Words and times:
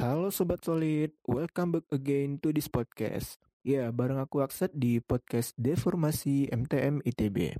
Halo 0.00 0.32
Sobat 0.32 0.64
Solid, 0.64 1.12
welcome 1.28 1.76
back 1.76 1.84
again 1.92 2.40
to 2.40 2.56
this 2.56 2.72
podcast. 2.72 3.36
Ya, 3.60 3.92
bareng 3.92 4.16
aku 4.16 4.40
Aksat 4.40 4.72
di 4.72 4.96
podcast 4.96 5.52
Deformasi 5.60 6.48
MTM 6.48 7.04
ITB. 7.04 7.52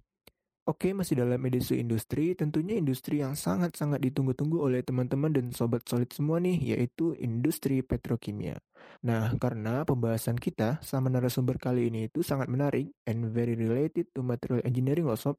Oke, 0.64 0.96
masih 0.96 1.20
dalam 1.20 1.36
edisi 1.44 1.76
industri, 1.76 2.32
tentunya 2.32 2.80
industri 2.80 3.20
yang 3.20 3.36
sangat-sangat 3.36 4.00
ditunggu-tunggu 4.00 4.56
oleh 4.56 4.80
teman-teman 4.80 5.36
dan 5.36 5.52
sobat 5.52 5.84
solid 5.84 6.08
semua 6.16 6.40
nih, 6.40 6.56
yaitu 6.72 7.12
industri 7.20 7.84
petrokimia. 7.84 8.56
Nah, 9.04 9.36
karena 9.36 9.84
pembahasan 9.84 10.40
kita 10.40 10.80
sama 10.80 11.12
narasumber 11.12 11.60
kali 11.60 11.92
ini 11.92 12.08
itu 12.08 12.24
sangat 12.24 12.48
menarik 12.48 12.88
and 13.04 13.28
very 13.36 13.52
related 13.52 14.08
to 14.16 14.24
material 14.24 14.64
engineering 14.64 15.04
loh 15.04 15.20
sob. 15.20 15.36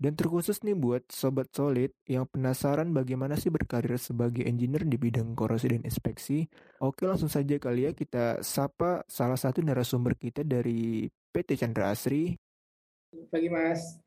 Dan 0.00 0.16
terkhusus 0.16 0.64
nih 0.64 0.72
buat 0.72 1.04
sobat 1.12 1.52
solid 1.52 1.92
yang 2.08 2.24
penasaran 2.24 2.88
bagaimana 2.96 3.36
sih 3.36 3.52
berkarir 3.52 4.00
sebagai 4.00 4.48
engineer 4.48 4.88
di 4.88 4.96
bidang 4.96 5.36
korosi 5.36 5.68
dan 5.76 5.84
inspeksi. 5.84 6.48
Oke 6.80 7.04
langsung 7.04 7.28
saja 7.28 7.60
kali 7.60 7.84
ya 7.84 7.92
kita 7.92 8.40
sapa 8.40 9.04
salah 9.04 9.36
satu 9.36 9.60
narasumber 9.60 10.16
kita 10.16 10.40
dari 10.40 11.04
PT 11.30 11.60
Chandra 11.60 11.92
Asri. 11.92 12.32
Pagi 13.28 13.52
Mas. 13.52 14.00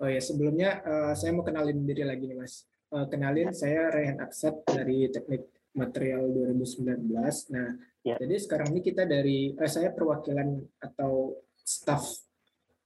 Oh 0.00 0.08
ya 0.08 0.20
sebelumnya 0.20 0.80
uh, 0.84 1.12
saya 1.16 1.32
mau 1.32 1.44
kenalin 1.44 1.84
diri 1.88 2.04
lagi 2.04 2.28
nih 2.28 2.36
Mas. 2.36 2.68
Uh, 2.92 3.08
kenalin 3.08 3.56
saya 3.56 3.88
Rehan 3.88 4.20
Aksat 4.20 4.68
dari 4.68 5.08
Teknik 5.08 5.48
Material 5.76 6.28
2019. 6.28 7.08
Nah 7.56 7.68
ya. 8.04 8.20
jadi 8.20 8.36
sekarang 8.36 8.76
ini 8.76 8.80
kita 8.84 9.08
dari 9.08 9.56
uh, 9.56 9.70
saya 9.70 9.96
perwakilan 9.96 10.60
atau 10.80 11.40
staff 11.60 12.29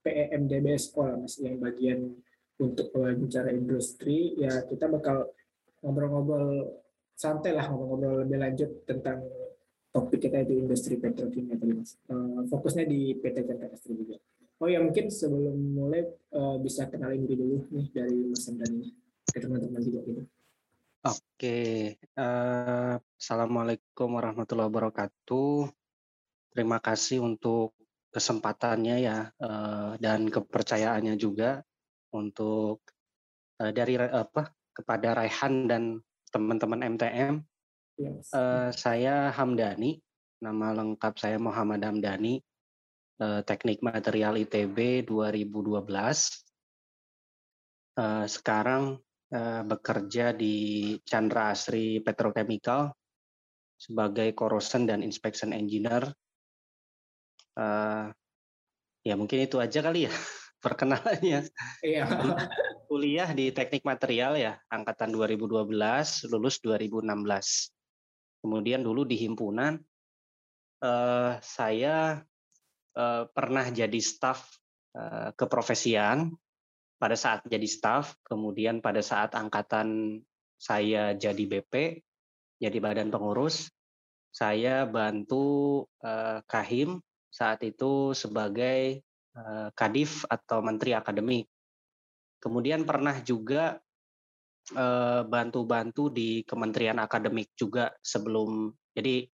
PEMDB 0.05 0.77
sekolah 0.77 1.17
mas 1.17 1.41
yang 1.41 1.57
bagian 1.57 2.13
untuk 2.61 2.93
bicara 2.93 3.49
industri. 3.49 4.37
Ya 4.37 4.61
kita 4.69 4.85
bakal 4.85 5.33
ngobrol-ngobrol 5.81 6.77
santai 7.17 7.57
lah 7.57 7.65
ngobrol-ngobrol 7.73 8.21
lebih 8.21 8.37
lanjut 8.37 8.69
tentang 8.85 9.25
topik 9.89 10.27
kita 10.27 10.43
itu 10.45 10.61
industri 10.61 11.01
petrokimia 11.01 11.57
tadi 11.57 11.73
mas. 11.73 11.97
Uh, 12.05 12.45
fokusnya 12.45 12.85
di 12.85 13.17
PT 13.17 13.47
Estri 13.73 13.97
juga. 13.97 14.21
Oh 14.59 14.67
ya 14.71 14.79
mungkin 14.79 15.11
sebelum 15.11 15.55
mulai 15.75 16.05
uh, 16.35 16.61
bisa 16.61 16.87
kenalin 16.87 17.25
diri 17.25 17.41
dulu 17.41 17.65
nih 17.73 17.87
dari 17.91 18.19
mas 18.29 18.45
Andani 18.47 18.93
ke 19.31 19.39
teman-teman 19.41 19.81
juga 19.83 19.99
gitu. 20.05 20.23
Oke, 21.05 21.59
uh, 22.17 22.97
assalamualaikum 22.97 24.09
warahmatullahi 24.09 24.67
wabarakatuh. 24.67 25.69
Terima 26.49 26.81
kasih 26.81 27.21
untuk 27.21 27.77
kesempatannya 28.15 28.97
ya 29.03 29.27
uh, 29.43 29.99
dan 29.99 30.31
kepercayaannya 30.31 31.19
juga 31.19 31.59
untuk 32.15 32.79
uh, 33.59 33.71
dari 33.75 33.99
apa 33.99 34.55
kepada 34.71 35.19
Raihan 35.19 35.67
dan 35.67 35.83
teman-teman 36.31 36.95
MTM. 36.95 37.43
Yes. 37.99 38.31
Uh, 38.31 38.71
saya 38.71 39.35
Hamdani, 39.35 39.99
nama 40.39 40.71
lengkap 40.71 41.19
saya 41.19 41.35
Muhammad 41.39 41.83
Hamdani, 41.83 42.39
uh, 43.19 43.43
Teknik 43.43 43.83
Material 43.83 44.39
ITB 44.39 45.03
2012. 45.03 45.83
Uh, 47.95 48.27
sekarang 48.27 48.99
uh, 49.31 49.63
bekerja 49.63 50.35
di 50.35 50.95
Chandra 51.07 51.55
Asri 51.55 52.03
Petrochemical 52.03 52.91
sebagai 53.75 54.31
Corrosion 54.35 54.87
dan 54.87 55.03
Inspection 55.03 55.51
Engineer 55.55 56.15
uh, 57.55 58.11
ya 59.05 59.13
mungkin 59.17 59.45
itu 59.45 59.57
aja 59.59 59.79
kali 59.83 60.07
ya 60.07 60.13
perkenalannya. 60.63 61.49
Iya. 61.85 62.05
Kuliah 62.85 63.29
di 63.33 63.49
Teknik 63.49 63.81
Material 63.81 64.37
ya, 64.37 64.53
angkatan 64.69 65.09
2012, 65.13 65.69
lulus 66.29 66.61
2016. 66.61 68.45
Kemudian 68.45 68.85
dulu 68.85 69.09
di 69.09 69.17
himpunan 69.17 69.81
uh, 70.85 71.37
saya 71.41 72.21
uh, 72.93 73.23
pernah 73.29 73.65
jadi 73.73 73.97
staf 73.97 74.45
uh, 74.93 75.33
keprofesian 75.33 76.33
pada 77.01 77.17
saat 77.17 77.41
jadi 77.45 77.67
staf, 77.67 78.15
kemudian 78.23 78.79
pada 78.79 79.01
saat 79.03 79.33
angkatan 79.33 80.21
saya 80.55 81.11
jadi 81.17 81.43
BP, 81.45 81.99
jadi 82.61 82.77
badan 82.79 83.11
pengurus, 83.11 83.67
saya 84.31 84.87
bantu 84.87 85.83
uh, 86.05 86.39
Kahim 86.47 87.03
saat 87.35 87.59
itu 87.67 88.15
sebagai 88.15 89.03
uh, 89.35 89.67
kadif 89.75 90.23
atau 90.31 90.63
menteri 90.63 90.95
akademik. 90.95 91.51
Kemudian 92.39 92.87
pernah 92.87 93.19
juga 93.19 93.75
bantu-bantu 95.29 96.09
uh, 96.09 96.13
di 96.15 96.41
Kementerian 96.41 96.97
Akademik 96.97 97.53
juga 97.53 97.93
sebelum 98.01 98.73
jadi 98.97 99.29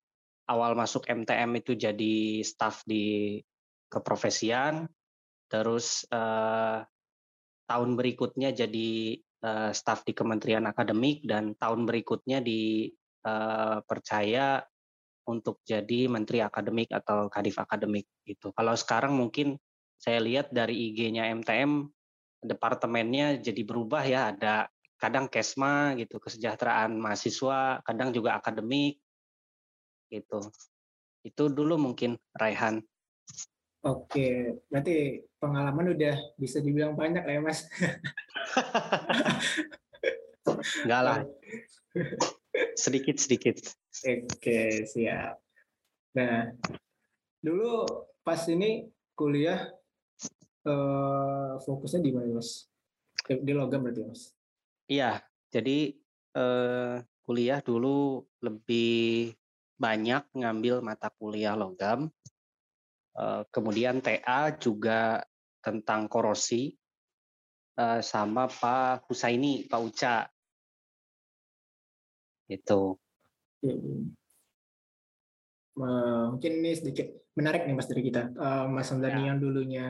awal 0.52 0.76
masuk 0.76 1.08
MTM 1.08 1.56
itu 1.64 1.80
jadi 1.80 2.44
staf 2.44 2.84
di 2.84 3.40
keprofesian, 3.88 4.92
terus 5.48 6.04
uh, 6.12 6.84
tahun 7.64 7.96
berikutnya 7.96 8.52
jadi 8.52 9.16
uh, 9.44 9.72
staf 9.72 10.04
di 10.04 10.12
Kementerian 10.12 10.68
Akademik 10.68 11.24
dan 11.24 11.56
tahun 11.56 11.88
berikutnya 11.88 12.44
dipercaya 12.44 13.88
untuk 15.28 15.62
jadi 15.66 16.10
menteri 16.10 16.42
akademik 16.42 16.90
atau 16.90 17.30
kadif 17.30 17.62
akademik 17.62 18.10
gitu. 18.26 18.50
Kalau 18.54 18.74
sekarang 18.74 19.14
mungkin 19.14 19.58
saya 20.02 20.18
lihat 20.18 20.50
dari 20.50 20.92
IG-nya 20.92 21.30
MTM 21.30 21.86
departemennya 22.42 23.38
jadi 23.38 23.62
berubah 23.62 24.02
ya, 24.02 24.34
ada 24.34 24.66
kadang 24.98 25.30
kesma 25.30 25.94
gitu, 25.98 26.22
kesejahteraan 26.22 26.98
mahasiswa, 26.98 27.82
kadang 27.86 28.14
juga 28.14 28.38
akademik 28.38 28.98
gitu. 30.10 30.42
Itu 31.22 31.54
dulu 31.54 31.78
mungkin 31.78 32.18
Raihan. 32.34 32.82
Oke, 33.82 34.62
berarti 34.70 35.26
pengalaman 35.42 35.98
udah 35.98 36.14
bisa 36.38 36.62
dibilang 36.62 36.94
banyak 36.94 37.26
ya 37.26 37.42
Mas. 37.42 37.66
Enggak 40.86 41.02
lah. 41.02 41.20
sedikit 42.78 43.18
sedikit. 43.18 43.58
Oke 43.92 44.88
siap. 44.88 45.36
Nah 46.16 46.56
dulu 47.44 47.84
pas 48.24 48.40
ini 48.48 48.88
kuliah 49.12 49.68
eh, 50.64 51.52
fokusnya 51.60 52.00
di 52.00 52.12
mana 52.16 52.40
mas? 52.40 52.72
Di 53.28 53.52
logam 53.52 53.84
berarti 53.84 54.02
mas? 54.08 54.32
Iya, 54.88 55.20
jadi 55.52 55.92
eh, 56.40 56.96
kuliah 57.28 57.60
dulu 57.60 58.24
lebih 58.40 59.36
banyak 59.76 60.24
ngambil 60.40 60.80
mata 60.80 61.12
kuliah 61.12 61.60
logam. 61.60 62.08
Eh, 63.12 63.44
kemudian 63.52 64.00
TA 64.00 64.56
juga 64.56 65.20
tentang 65.60 66.08
korosi 66.08 66.72
eh, 67.76 68.02
sama 68.02 68.48
Pak 68.48 69.12
Husaini, 69.12 69.68
Pak 69.68 69.82
Uca 69.84 70.16
itu. 72.48 72.96
Hmm. 73.62 74.14
Uh, 75.72 76.36
mungkin 76.36 76.52
ini 76.62 76.76
sedikit 76.76 77.08
menarik 77.38 77.64
nih 77.64 77.76
mas 77.78 77.88
dari 77.88 78.04
kita. 78.04 78.34
Uh, 78.36 78.66
mas 78.68 78.92
Hamdani 78.92 79.24
ya. 79.24 79.28
yang 79.34 79.38
dulunya 79.40 79.86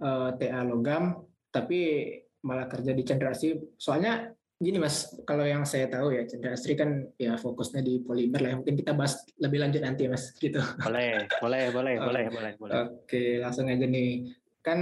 uh, 0.00 0.32
eh, 0.32 0.48
TA 0.48 0.64
logam, 0.64 1.28
tapi 1.52 2.08
malah 2.40 2.66
kerja 2.66 2.96
di 2.96 3.02
Chandra 3.04 3.36
Asri. 3.36 3.60
Soalnya 3.76 4.32
gini 4.56 4.80
mas, 4.80 5.12
kalau 5.28 5.44
yang 5.44 5.68
saya 5.68 5.92
tahu 5.92 6.16
ya 6.16 6.24
Chandra 6.24 6.56
Asri 6.56 6.72
kan 6.72 7.04
ya 7.20 7.36
fokusnya 7.36 7.84
di 7.84 8.00
polimer 8.00 8.40
lah. 8.40 8.52
Mungkin 8.64 8.76
kita 8.80 8.96
bahas 8.96 9.20
lebih 9.36 9.60
lanjut 9.60 9.84
nanti 9.84 10.08
mas, 10.08 10.32
gitu. 10.40 10.60
Boleh, 10.80 11.28
boleh, 11.38 11.64
boleh, 11.68 11.94
uh, 12.00 12.04
boleh, 12.08 12.24
boleh, 12.32 12.52
boleh. 12.56 12.74
Oke, 13.04 13.38
langsung 13.44 13.68
aja 13.68 13.84
nih. 13.84 14.32
Kan 14.64 14.80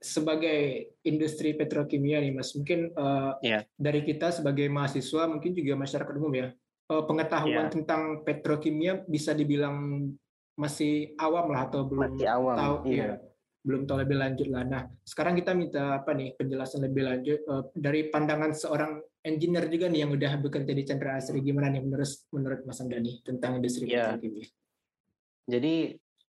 sebagai 0.00 0.90
industri 1.04 1.54
petrokimia 1.54 2.18
nih 2.24 2.32
mas, 2.34 2.56
mungkin 2.56 2.90
uh, 2.96 3.36
yeah. 3.44 3.62
dari 3.76 4.02
kita 4.02 4.34
sebagai 4.34 4.66
mahasiswa, 4.66 5.28
mungkin 5.28 5.52
juga 5.52 5.76
masyarakat 5.76 6.14
umum 6.16 6.32
ya, 6.34 6.48
pengetahuan 7.06 7.66
yeah. 7.68 7.72
tentang 7.72 8.26
petrokimia 8.26 9.06
bisa 9.06 9.30
dibilang 9.30 10.10
masih 10.58 11.14
awam 11.16 11.54
lah 11.54 11.70
atau 11.70 11.86
belum 11.86 12.18
masih 12.18 12.28
awam, 12.28 12.56
tahu 12.58 12.76
iya. 12.90 13.16
ya 13.16 13.30
belum 13.60 13.84
tahu 13.84 13.96
lebih 14.00 14.16
lanjut 14.16 14.48
lah. 14.48 14.64
Nah 14.64 14.82
sekarang 15.04 15.36
kita 15.36 15.52
minta 15.52 16.00
apa 16.00 16.16
nih 16.16 16.32
penjelasan 16.32 16.80
lebih 16.80 17.02
lanjut 17.04 17.40
uh, 17.44 17.68
dari 17.76 18.08
pandangan 18.08 18.56
seorang 18.56 19.04
engineer 19.20 19.68
juga 19.68 19.92
nih 19.92 20.00
yang 20.04 20.12
udah 20.16 20.32
bekerja 20.40 20.72
di 20.72 20.82
Chandra 20.88 21.20
Asri 21.20 21.44
gimana 21.44 21.68
nih 21.68 21.84
menurut 21.84 22.08
menurut 22.32 22.60
Mas 22.64 22.80
Andani 22.80 23.20
tentang 23.20 23.60
industri 23.60 23.92
yeah. 23.92 24.16
petrokimia? 24.16 24.48
Jadi 25.44 25.74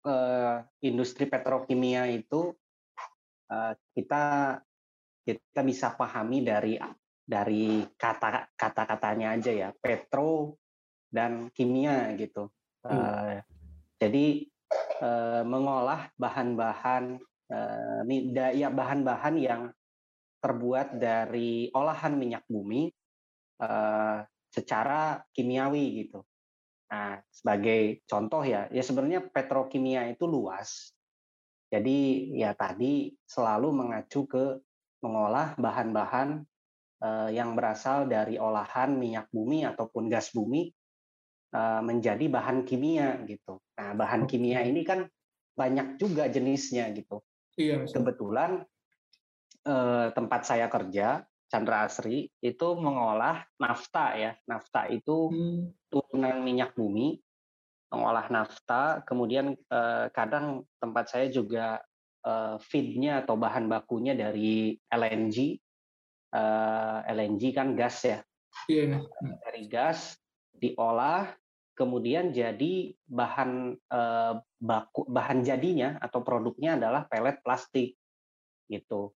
uh, 0.09 0.57
industri 0.81 1.25
petrokimia 1.29 2.09
itu 2.09 2.57
uh, 3.53 3.73
kita 3.93 4.23
kita 5.21 5.61
bisa 5.61 5.93
pahami 5.93 6.41
dari 6.41 6.73
dari 7.23 7.85
kata 7.95 8.51
kata 8.57 8.83
katanya 8.85 9.37
aja 9.37 9.51
ya 9.51 9.69
petro 9.77 10.57
dan 11.11 11.51
kimia 11.53 12.11
gitu 12.17 12.49
hmm. 12.83 12.91
uh, 12.91 13.37
jadi 14.01 14.25
uh, 15.01 15.43
mengolah 15.45 16.09
bahan-bahan 16.17 17.21
uh, 17.51 18.01
ya 18.55 18.69
bahan-bahan 18.73 19.35
yang 19.37 19.61
terbuat 20.41 20.97
dari 20.97 21.69
olahan 21.69 22.17
minyak 22.17 22.41
bumi 22.49 22.89
uh, 23.61 24.25
secara 24.49 25.21
kimiawi 25.31 26.03
gitu. 26.03 26.25
Nah, 26.91 27.23
sebagai 27.31 28.03
contoh 28.03 28.43
ya, 28.43 28.67
ya 28.67 28.83
sebenarnya 28.83 29.23
petrokimia 29.31 30.11
itu 30.11 30.27
luas. 30.27 30.91
Jadi 31.71 32.35
ya 32.35 32.51
tadi 32.51 33.15
selalu 33.23 33.71
mengacu 33.71 34.27
ke 34.27 34.59
mengolah 34.99 35.55
bahan-bahan 35.55 36.43
eh, 36.43 36.50
yang 37.33 37.57
berasal 37.57 38.05
dari 38.05 38.37
olahan 38.37 38.93
minyak 38.93 39.25
bumi 39.33 39.65
ataupun 39.65 40.05
gas 40.05 40.29
bumi 40.37 40.69
eh, 41.55 41.81
menjadi 41.81 42.25
bahan 42.29 42.61
kimia 42.61 43.25
gitu. 43.25 43.57
Nah, 43.77 43.97
bahan 43.97 44.29
kimia 44.29 44.61
ini 44.61 44.85
kan 44.85 45.09
banyak 45.57 45.99
juga 45.99 46.29
jenisnya 46.31 46.93
gitu. 46.93 47.21
Iya. 47.59 47.83
Kebetulan 47.89 48.63
eh, 49.67 50.07
tempat 50.13 50.41
saya 50.47 50.71
kerja 50.71 51.25
Chandra 51.51 51.83
Asri 51.83 52.31
itu 52.39 52.67
mengolah 52.79 53.43
nafta 53.59 54.15
ya. 54.15 54.31
Nafta 54.47 54.87
itu 54.87 55.27
hmm. 55.27 55.91
turunan 55.91 56.39
minyak 56.39 56.71
bumi, 56.79 57.19
mengolah 57.91 58.31
nafta. 58.31 59.03
Kemudian 59.03 59.51
eh, 59.53 60.05
kadang 60.15 60.63
tempat 60.79 61.11
saya 61.11 61.27
juga 61.27 61.83
eh, 62.23 62.55
feednya 62.63 63.27
atau 63.27 63.35
bahan 63.35 63.67
bakunya 63.67 64.15
dari 64.15 64.79
LNG. 64.87 65.59
Eh, 66.31 66.99
LNG 67.11 67.51
kan 67.51 67.75
gas 67.75 68.07
ya. 68.07 68.23
Iya. 68.71 69.03
Dari 69.19 69.67
gas 69.67 70.15
diolah, 70.55 71.27
kemudian 71.75 72.31
jadi 72.31 72.95
bahan 73.03 73.75
eh, 73.75 74.33
baku 74.63 75.11
bahan 75.11 75.43
jadinya 75.43 75.99
atau 75.99 76.23
produknya 76.23 76.79
adalah 76.79 77.03
pelet 77.11 77.43
plastik 77.43 77.99
gitu. 78.71 79.11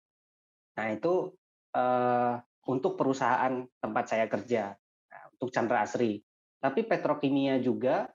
Nah 0.79 0.87
itu 0.95 1.35
uh, 1.75 2.39
untuk 2.71 2.95
perusahaan 2.95 3.67
tempat 3.83 4.05
saya 4.07 4.25
kerja, 4.31 4.71
nah, 5.11 5.23
untuk 5.35 5.51
Chandra 5.51 5.83
Asri. 5.83 6.23
Tapi 6.61 6.87
petrokimia 6.87 7.59
juga 7.59 8.07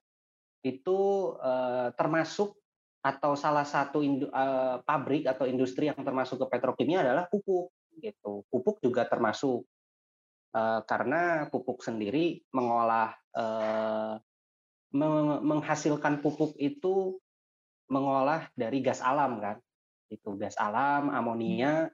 itu 0.64 1.31
uh, 1.37 1.92
termasuk 1.94 2.56
atau 3.04 3.38
salah 3.38 3.62
satu 3.62 4.02
indu, 4.02 4.26
uh, 4.32 4.82
pabrik 4.82 5.28
atau 5.28 5.46
industri 5.46 5.87
yang 5.92 6.00
termasuk 6.00 6.42
ke 6.42 6.46
petrokimia 6.58 7.06
adalah 7.06 7.28
pupuk. 7.31 7.70
Gitu. 7.96 8.44
Pupuk 8.52 8.78
juga 8.84 9.08
termasuk 9.08 9.64
uh, 10.52 10.81
karena 10.84 11.48
pupuk 11.48 11.81
sendiri 11.81 12.44
mengolah 12.52 13.16
uh, 13.37 14.20
menghasilkan 15.43 16.25
pupuk 16.25 16.56
itu 16.56 17.20
mengolah 17.93 18.48
dari 18.56 18.81
gas 18.81 19.04
alam 19.04 19.38
kan 19.43 19.60
itu 20.08 20.38
gas 20.38 20.56
alam 20.56 21.10
amonia 21.10 21.90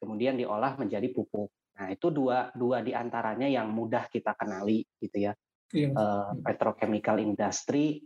kemudian 0.00 0.40
diolah 0.40 0.80
menjadi 0.80 1.12
pupuk. 1.12 1.52
Nah, 1.76 1.92
itu 1.92 2.08
dua 2.08 2.48
dua 2.56 2.80
di 2.80 2.96
antaranya 2.96 3.44
yang 3.44 3.68
mudah 3.68 4.08
kita 4.08 4.32
kenali 4.32 4.80
gitu 4.96 5.28
ya. 5.28 5.32
Iya. 5.70 5.92
Uh, 5.92 6.32
petrochemical 6.40 7.20
industry. 7.20 8.00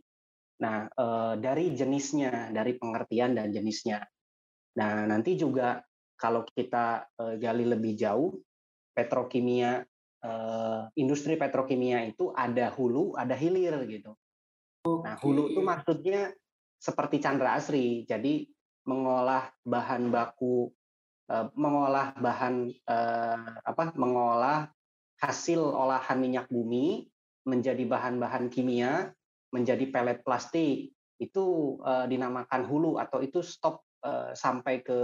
Nah, 0.60 0.90
uh, 0.90 1.38
dari 1.38 1.70
jenisnya, 1.72 2.50
dari 2.50 2.74
pengertian 2.74 3.38
dan 3.38 3.54
jenisnya. 3.54 4.02
Nah, 4.74 5.06
nanti 5.06 5.38
juga 5.38 5.78
kalau 6.14 6.46
kita 6.46 7.06
uh, 7.18 7.34
gali 7.36 7.66
lebih 7.66 7.98
jauh, 7.98 8.38
petrokimia, 8.94 9.82
uh, 10.22 10.88
industri 10.94 11.34
petrokimia 11.34 12.06
itu 12.06 12.30
ada 12.34 12.70
hulu, 12.70 13.18
ada 13.18 13.34
hilir 13.34 13.74
gitu. 13.90 14.14
Nah, 14.84 15.16
hulu 15.18 15.50
itu 15.50 15.60
maksudnya 15.64 16.30
seperti 16.76 17.18
Chandra 17.18 17.56
Asri, 17.56 18.04
jadi 18.04 18.44
mengolah 18.84 19.48
bahan 19.64 20.12
baku 20.12 20.68
Eh, 21.24 21.46
mengolah 21.56 22.12
bahan 22.20 22.68
eh, 22.68 23.52
apa 23.64 23.96
mengolah 23.96 24.68
hasil 25.24 25.56
olahan 25.56 26.20
minyak 26.20 26.52
bumi 26.52 27.08
menjadi 27.48 27.80
bahan-bahan 27.88 28.52
kimia 28.52 29.08
menjadi 29.48 29.88
pelet 29.88 30.20
plastik 30.20 30.92
itu 31.16 31.44
eh, 31.80 32.04
dinamakan 32.12 32.68
hulu 32.68 33.00
atau 33.00 33.24
itu 33.24 33.40
stop 33.40 33.80
sampai 34.36 34.84
ke 34.84 35.00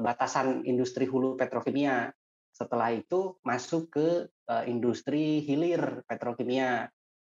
batasan 0.00 0.62
industri 0.62 1.10
hulu 1.10 1.34
petrokimia 1.34 2.14
setelah 2.54 2.94
itu 2.94 3.34
masuk 3.42 3.90
ke 3.90 4.08
industri 4.70 5.42
hilir 5.42 6.06
petrokimia 6.06 6.86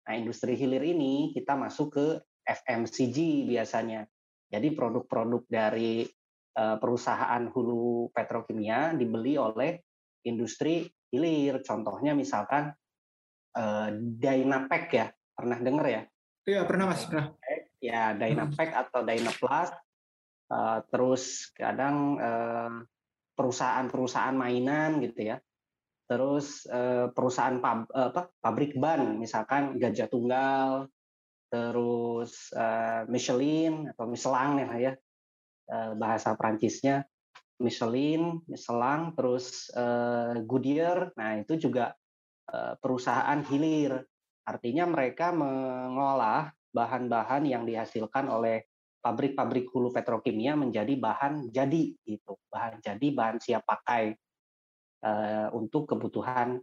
nah 0.04 0.14
industri 0.14 0.54
hilir 0.54 0.84
ini 0.84 1.34
kita 1.34 1.58
masuk 1.58 1.98
ke 1.98 2.06
FMCG 2.46 3.50
biasanya 3.50 4.06
jadi 4.46 4.68
produk-produk 4.78 5.42
dari 5.50 6.06
Eh, 6.54 6.76
perusahaan 6.78 7.50
hulu 7.50 8.14
petrokimia 8.14 8.94
dibeli 8.94 9.34
oleh 9.34 9.74
industri 10.22 10.86
hilir. 11.10 11.58
Contohnya 11.66 12.14
misalkan 12.14 12.70
Dynapec 13.94 14.84
ya, 14.90 15.06
pernah 15.34 15.58
dengar 15.58 15.86
ya? 15.86 16.02
Iya 16.46 16.62
pernah 16.62 16.94
mas, 16.94 17.06
pernah. 17.10 17.34
Ya 17.82 18.14
Dynapec 18.14 18.70
hmm. 18.70 18.82
atau 18.86 19.00
Dynaplast. 19.02 19.74
Uh, 20.54 20.78
terus 20.86 21.50
kadang 21.58 22.14
perusahaan-perusahaan 23.34 24.38
mainan 24.38 25.02
gitu 25.02 25.34
ya. 25.34 25.42
Terus 26.06 26.62
perusahaan 27.10 27.58
pab, 27.58 27.90
apa, 27.90 28.30
pabrik 28.38 28.78
ban, 28.78 29.18
misalkan 29.18 29.82
Gajah 29.82 30.06
Tunggal, 30.06 30.86
terus 31.50 32.54
Michelin 33.10 33.90
atau 33.90 34.06
Michelin 34.06 34.62
ya, 34.78 34.94
Eh, 35.64 35.92
bahasa 35.96 36.36
Prancisnya 36.36 37.08
Michelin, 37.56 38.44
Michelin, 38.44 39.16
terus 39.16 39.72
Goodyear. 40.44 41.16
Nah, 41.16 41.40
itu 41.40 41.56
juga 41.56 41.96
perusahaan 42.84 43.40
hilir. 43.48 44.04
Artinya 44.44 44.84
mereka 44.84 45.32
mengolah 45.32 46.52
bahan-bahan 46.74 47.48
yang 47.48 47.64
dihasilkan 47.64 48.28
oleh 48.28 48.68
pabrik-pabrik 49.04 49.68
hulu 49.68 49.92
petrokimia 49.92 50.56
menjadi 50.56 50.96
bahan 50.96 51.52
jadi 51.52 51.92
gitu, 52.08 52.40
bahan 52.48 52.80
jadi 52.80 53.06
bahan 53.12 53.36
siap 53.36 53.68
pakai 53.68 54.16
uh, 55.04 55.52
untuk 55.52 55.84
kebutuhan 55.92 56.56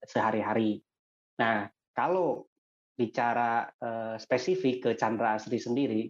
sehari-hari. 0.00 0.80
Nah, 1.36 1.68
kalau 1.92 2.48
bicara 2.96 3.68
uh, 3.76 4.16
spesifik 4.16 4.80
ke 4.80 4.90
Chandra 4.96 5.36
Asri 5.36 5.60
sendiri, 5.60 6.08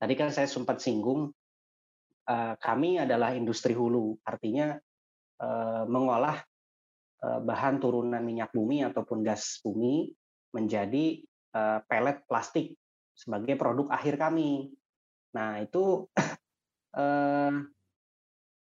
tadi 0.00 0.16
kan 0.16 0.32
saya 0.32 0.48
sempat 0.48 0.80
singgung 0.80 1.28
Eh, 2.30 2.54
kami 2.62 3.02
adalah 3.02 3.34
industri 3.34 3.74
hulu, 3.74 4.14
artinya 4.22 4.78
eh, 5.42 5.84
mengolah 5.90 6.38
eh, 7.26 7.40
bahan 7.42 7.82
turunan 7.82 8.22
minyak 8.22 8.54
bumi 8.54 8.86
ataupun 8.86 9.26
gas 9.26 9.58
bumi 9.64 10.14
menjadi 10.54 11.22
pelet 11.90 12.22
plastik 12.30 12.78
sebagai 13.10 13.58
produk 13.58 13.90
akhir 13.90 14.22
kami. 14.22 14.70
Nah 15.36 15.62
itu 15.62 16.08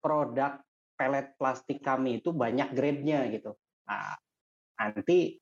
produk 0.05 0.53
pelet 0.95 1.35
plastik 1.35 1.83
kami 1.83 2.23
itu 2.23 2.31
banyak 2.31 2.71
grade-nya 2.71 3.27
gitu. 3.35 3.59
Nah, 3.91 4.15
nanti 4.79 5.35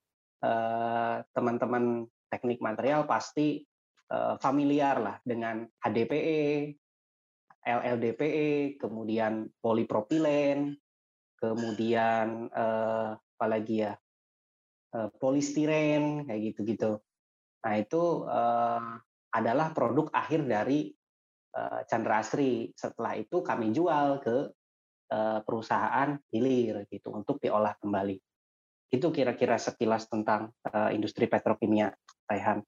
teman-teman 1.36 2.08
teknik 2.32 2.58
material 2.58 3.04
pasti 3.04 3.62
familiar 4.40 4.96
lah 4.98 5.16
dengan 5.22 5.62
HDPE, 5.84 6.72
LLDPE, 7.62 8.80
kemudian 8.80 9.46
polipropilen, 9.62 10.74
kemudian 11.42 12.50
eh, 12.50 13.10
apa 13.18 13.46
lagi 13.46 13.82
ya 13.82 13.92
eh, 14.94 15.08
polistiren 15.18 16.26
kayak 16.26 16.54
gitu-gitu. 16.54 17.02
Nah 17.66 17.74
itu 17.78 18.02
eh, 18.26 18.90
adalah 19.34 19.74
produk 19.74 20.10
akhir 20.14 20.46
dari 20.46 20.90
eh, 20.90 21.01
Chandra 21.88 22.24
Asri. 22.24 22.72
Setelah 22.72 23.16
itu 23.20 23.44
kami 23.44 23.70
jual 23.76 24.20
ke 24.24 24.50
eh, 25.12 25.40
perusahaan 25.44 26.16
hilir 26.32 26.88
gitu 26.88 27.12
untuk 27.12 27.36
diolah 27.38 27.76
kembali. 27.80 28.16
Itu 28.92 29.08
kira-kira 29.08 29.60
sekilas 29.60 30.08
tentang 30.08 30.52
eh, 30.68 30.90
industri 30.96 31.28
petrokimia, 31.28 31.92
Taihan. 32.24 32.64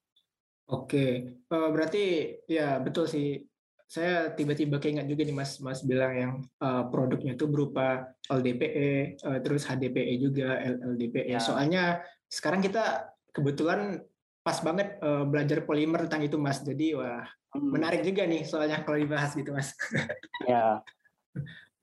Oke, 0.65 1.37
berarti 1.53 2.33
ya 2.49 2.81
betul 2.81 3.05
sih 3.05 3.37
saya 3.85 4.33
tiba-tiba 4.33 4.81
keinget 4.81 5.07
juga 5.07 5.23
nih 5.23 5.37
Mas 5.37 5.61
Mas 5.61 5.85
bilang 5.85 6.13
yang 6.17 6.33
uh, 6.59 6.89
produknya 6.89 7.37
itu 7.37 7.47
berupa 7.47 8.11
LDPE 8.27 9.21
uh, 9.23 9.39
eh, 9.39 9.41
terus 9.45 9.69
HDPE 9.69 10.15
juga 10.19 10.59
LDPE. 10.65 11.31
Ya. 11.31 11.39
Soalnya 11.39 12.03
sekarang 12.27 12.65
kita 12.65 13.13
kebetulan 13.31 14.01
pas 14.45 14.61
banget 14.61 15.01
uh, 15.01 15.25
belajar 15.25 15.65
polimer 15.65 16.05
tentang 16.05 16.29
itu 16.29 16.37
Mas. 16.37 16.61
Jadi 16.61 16.93
wah 16.93 17.25
hmm. 17.57 17.71
menarik 17.73 18.05
juga 18.05 18.29
nih 18.29 18.45
soalnya 18.45 18.85
kalau 18.85 19.01
dibahas 19.01 19.33
gitu 19.33 19.51
Mas. 19.57 19.73
Ya. 20.45 20.85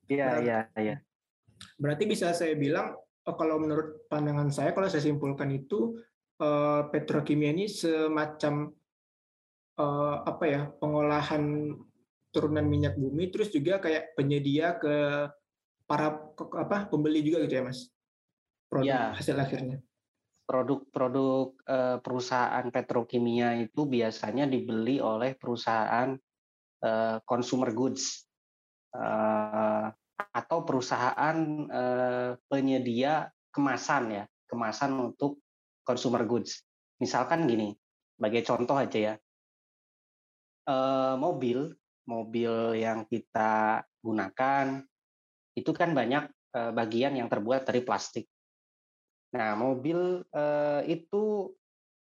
Iya 0.05 0.29
iya 0.43 0.59
iya. 0.77 0.95
Berarti 1.81 2.05
bisa 2.05 2.29
saya 2.37 2.53
bilang 2.53 2.93
kalau 3.25 3.57
menurut 3.57 4.05
pandangan 4.05 4.53
saya 4.53 4.71
kalau 4.77 4.85
saya 4.85 5.01
simpulkan 5.01 5.49
itu 5.49 5.97
uh, 6.41 6.85
petrokimia 6.93 7.49
ini 7.49 7.65
semacam 7.65 8.69
uh, 9.81 10.15
apa 10.25 10.45
ya 10.45 10.61
pengolahan 10.77 11.73
turunan 12.31 12.63
minyak 12.63 12.95
bumi 12.95 13.27
terus 13.33 13.51
juga 13.51 13.77
kayak 13.83 14.15
penyedia 14.15 14.79
ke 14.79 15.27
para 15.83 16.15
ke, 16.31 16.43
apa 16.55 16.87
pembeli 16.87 17.19
juga 17.19 17.43
gitu 17.43 17.59
ya 17.59 17.63
mas 17.67 17.91
produk 18.71 19.11
ya. 19.11 19.19
hasil 19.19 19.35
akhirnya 19.35 19.83
produk-produk 20.45 21.55
uh, 21.63 21.97
perusahaan 22.03 22.65
petrokimia 22.67 23.55
itu 23.61 23.87
biasanya 23.87 24.49
dibeli 24.49 24.99
oleh 24.99 25.37
perusahaan 25.39 26.11
uh, 26.83 27.17
consumer 27.23 27.71
goods 27.71 28.27
uh, 28.95 29.87
atau 30.21 30.61
perusahaan 30.61 31.33
penyedia 32.45 33.25
kemasan 33.49 34.21
ya, 34.21 34.23
kemasan 34.45 34.93
untuk 34.95 35.41
consumer 35.81 36.23
goods. 36.29 36.61
Misalkan 37.01 37.49
gini, 37.49 37.73
sebagai 38.15 38.45
contoh 38.45 38.77
aja 38.77 38.99
ya, 39.01 39.15
mobil, 41.17 41.73
mobil 42.05 42.53
yang 42.77 43.09
kita 43.09 43.81
gunakan 43.99 44.85
itu 45.57 45.71
kan 45.73 45.91
banyak 45.97 46.29
bagian 46.53 47.17
yang 47.17 47.27
terbuat 47.27 47.65
dari 47.65 47.81
plastik. 47.81 48.30
Nah, 49.31 49.55
mobil 49.55 50.25
uh, 50.35 50.81
itu 50.83 51.51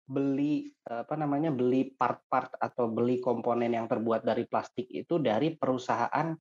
beli 0.02 0.66
apa 0.82 1.14
namanya 1.14 1.54
beli 1.54 1.94
part-part 1.94 2.58
atau 2.58 2.90
beli 2.90 3.22
komponen 3.22 3.70
yang 3.70 3.86
terbuat 3.86 4.26
dari 4.26 4.44
plastik 4.44 4.90
itu 4.90 5.22
dari 5.22 5.54
perusahaan 5.54 6.34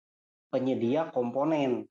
penyedia 0.51 1.13
komponen. 1.13 1.85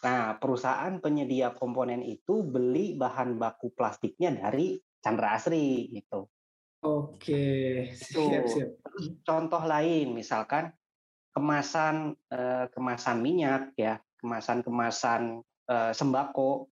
Nah, 0.00 0.40
perusahaan 0.40 0.96
penyedia 0.96 1.52
komponen 1.52 2.00
itu 2.00 2.40
beli 2.40 2.96
bahan 2.96 3.36
baku 3.36 3.74
plastiknya 3.76 4.32
dari 4.32 4.80
Chandra 5.04 5.36
Asri 5.36 5.92
gitu. 5.92 6.24
Oke, 6.80 7.92
siap, 7.92 8.48
siap. 8.48 8.80
Contoh 9.20 9.60
lain, 9.68 10.16
misalkan 10.16 10.72
kemasan 11.36 12.16
eh, 12.32 12.72
kemasan 12.72 13.20
minyak 13.20 13.76
ya, 13.76 14.00
kemasan-kemasan 14.24 15.44
eh, 15.68 15.92
sembako 15.92 16.72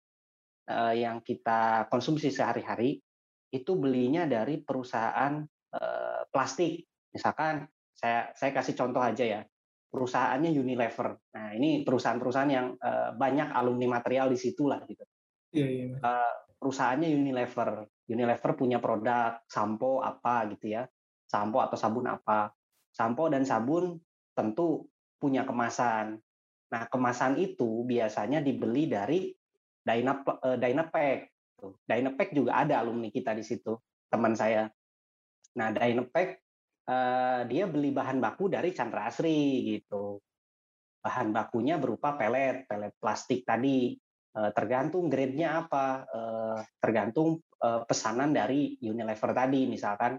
Eh, 0.63 1.03
yang 1.03 1.19
kita 1.19 1.91
konsumsi 1.91 2.31
sehari-hari 2.31 2.95
itu 3.51 3.71
belinya 3.75 4.23
dari 4.23 4.63
perusahaan 4.63 5.43
uh, 5.75 6.21
plastik. 6.31 6.87
Misalkan 7.13 7.67
saya 7.93 8.33
saya 8.33 8.49
kasih 8.55 8.73
contoh 8.73 9.03
aja 9.03 9.21
ya. 9.27 9.41
Perusahaannya 9.93 10.49
Unilever. 10.55 11.19
Nah, 11.37 11.53
ini 11.53 11.85
perusahaan-perusahaan 11.85 12.49
yang 12.49 12.73
uh, 12.79 13.13
banyak 13.13 13.53
alumni 13.53 13.99
material 13.99 14.31
di 14.31 14.39
situ 14.39 14.65
lah 14.65 14.81
gitu. 14.89 15.05
Iya, 15.53 15.67
iya. 15.69 15.85
Uh, 16.01 16.33
perusahaannya 16.57 17.13
Unilever. 17.13 17.85
Unilever 18.09 18.51
punya 18.57 18.81
produk 18.81 19.37
sampo 19.45 20.01
apa 20.01 20.49
gitu 20.55 20.73
ya. 20.73 20.87
Sampo 21.29 21.61
atau 21.61 21.77
sabun 21.77 22.09
apa. 22.09 22.55
Sampo 22.89 23.29
dan 23.29 23.45
sabun 23.45 23.99
tentu 24.33 24.89
punya 25.21 25.45
kemasan. 25.45 26.17
Nah, 26.73 26.83
kemasan 26.89 27.37
itu 27.37 27.85
biasanya 27.85 28.41
dibeli 28.41 28.89
dari 28.89 29.29
Dynap, 29.83 30.23
uh, 30.25 30.57
Dynapack. 30.57 31.29
Dynapack 31.87 32.29
juga 32.35 32.59
ada 32.59 32.83
alumni 32.83 33.07
kita 33.07 33.31
di 33.35 33.43
situ, 33.43 33.75
teman 34.11 34.35
saya. 34.35 34.67
Nah, 35.59 35.69
Dynapack 35.71 36.39
uh, 36.87 37.47
dia 37.47 37.67
beli 37.67 37.91
bahan 37.91 38.19
baku 38.19 38.51
dari 38.51 38.71
Chandra 38.75 39.07
Asri 39.07 39.63
gitu. 39.75 40.19
Bahan 41.03 41.35
bakunya 41.35 41.75
berupa 41.79 42.15
pelet, 42.15 42.63
pelet 42.67 42.95
plastik 42.99 43.43
tadi. 43.43 43.95
Uh, 44.33 44.49
tergantung 44.49 45.13
grade-nya 45.13 45.61
apa, 45.61 46.09
tergantung 46.81 47.37
pesanan 47.85 48.33
dari 48.33 48.75
Unilever 48.81 49.29
tadi. 49.29 49.69
Misalkan 49.69 50.17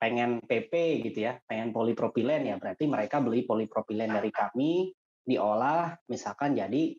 pengen 0.00 0.40
PP 0.40 0.72
gitu 1.12 1.28
ya, 1.28 1.36
pengen 1.44 1.76
polipropilen 1.76 2.48
ya 2.48 2.56
berarti 2.56 2.88
mereka 2.88 3.20
beli 3.20 3.44
polipropilen 3.44 4.16
dari 4.16 4.32
kami 4.32 4.96
diolah 5.26 5.98
misalkan 6.06 6.54
jadi 6.54 6.94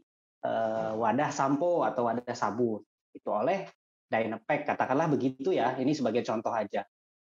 uh, 0.46 0.94
wadah 0.98 1.32
sampo 1.34 1.82
atau 1.88 2.10
wadah 2.10 2.36
sabun 2.38 2.82
itu 3.14 3.30
oleh 3.34 3.66
Dynapack 4.08 4.64
katakanlah 4.64 5.12
begitu 5.12 5.52
ya 5.52 5.76
ini 5.76 5.92
sebagai 5.92 6.24
contoh 6.24 6.52
aja. 6.56 6.86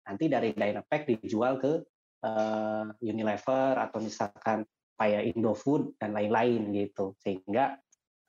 Nanti 0.07 0.31
dari 0.31 0.55
Dynapack 0.55 1.05
dijual 1.05 1.59
ke 1.59 1.71
uh, 2.23 2.87
Unilever 3.03 3.75
atau 3.75 3.99
misalkan 3.99 4.63
kayak 4.95 5.35
Indofood 5.35 5.99
dan 5.99 6.15
lain-lain 6.15 6.71
gitu. 6.71 7.19
Sehingga 7.19 7.75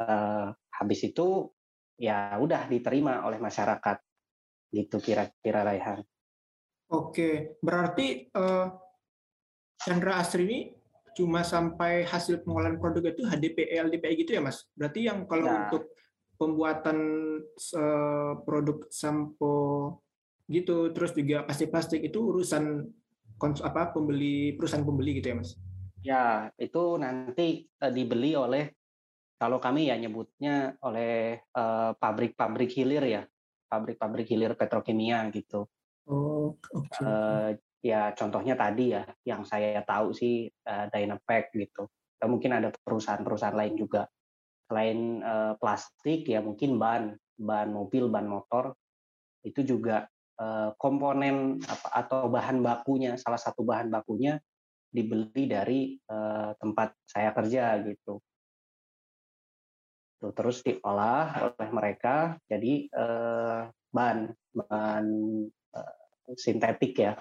uh, 0.03 0.51
habis 0.51 1.01
itu 1.07 1.47
ya 1.95 2.35
udah 2.43 2.67
diterima 2.67 3.23
oleh 3.23 3.39
masyarakat. 3.39 3.97
Gitu 4.71 4.99
kira-kira 4.99 5.63
Raihan. 5.63 6.03
Oke, 6.91 7.55
berarti 7.63 8.27
uh, 8.35 8.67
Chandra 9.79 10.19
Asri 10.19 10.43
ini 10.43 10.61
cuma 11.21 11.45
sampai 11.45 12.09
hasil 12.09 12.41
pengolahan 12.41 12.81
produk 12.81 13.13
itu 13.13 13.29
HDP, 13.29 13.77
LDP 13.77 14.25
gitu 14.25 14.41
ya 14.41 14.43
Mas? 14.43 14.65
Berarti 14.73 15.05
yang 15.05 15.29
kalau 15.29 15.45
ya. 15.45 15.69
untuk 15.69 15.93
pembuatan 16.41 16.99
uh, 17.77 18.33
produk 18.41 18.89
sampo 18.89 19.57
gitu, 20.49 20.89
terus 20.97 21.13
juga 21.13 21.45
plastik-plastik 21.45 22.01
itu 22.01 22.33
urusan 22.33 22.89
apa 23.61 23.93
pembeli 23.93 24.57
perusahaan 24.57 24.81
pembeli 24.81 25.21
gitu 25.21 25.29
ya 25.29 25.37
Mas? 25.37 25.51
Ya, 26.01 26.25
itu 26.57 26.97
nanti 26.97 27.69
uh, 27.85 27.93
dibeli 27.93 28.33
oleh 28.33 28.73
kalau 29.37 29.61
kami 29.61 29.93
ya 29.93 30.01
nyebutnya 30.01 30.81
oleh 30.81 31.45
uh, 31.53 31.93
pabrik-pabrik 32.01 32.73
hilir 32.73 33.05
ya, 33.05 33.23
pabrik-pabrik 33.69 34.25
hilir 34.25 34.57
petrokimia 34.57 35.29
gitu. 35.29 35.69
Oh, 36.09 36.57
okay. 36.73 37.05
uh, 37.05 37.51
ya 37.81 38.13
contohnya 38.13 38.55
tadi 38.57 38.93
ya 38.93 39.03
yang 39.25 39.45
saya 39.49 39.81
tahu 39.85 40.13
sih 40.13 40.49
uh, 40.69 40.87
Dynapack 40.93 41.53
gitu. 41.57 41.89
Atau 42.21 42.29
mungkin 42.29 42.53
ada 42.53 42.69
perusahaan-perusahaan 42.69 43.57
lain 43.57 43.75
juga. 43.81 44.05
Selain 44.69 45.25
uh, 45.25 45.53
plastik 45.57 46.29
ya 46.29 46.45
mungkin 46.45 46.77
ban 46.77 47.17
ban 47.41 47.73
mobil 47.73 48.13
ban 48.13 48.29
motor 48.29 48.77
itu 49.41 49.65
juga 49.65 50.05
uh, 50.37 50.77
komponen 50.77 51.57
apa, 51.65 51.89
atau 52.05 52.29
bahan 52.29 52.61
bakunya 52.61 53.17
salah 53.17 53.41
satu 53.41 53.65
bahan 53.65 53.89
bakunya 53.89 54.37
dibeli 54.93 55.49
dari 55.49 55.97
uh, 56.13 56.53
tempat 56.61 56.93
saya 57.09 57.33
kerja 57.33 57.81
gitu. 57.89 58.21
Tuh, 60.21 60.37
terus 60.37 60.61
diolah 60.61 61.57
oleh 61.57 61.71
mereka 61.73 62.37
jadi 62.45 62.93
uh, 62.93 63.73
ban 63.89 64.29
ban 64.53 65.07
uh, 65.73 65.95
sintetik 66.37 67.01
ya 67.01 67.17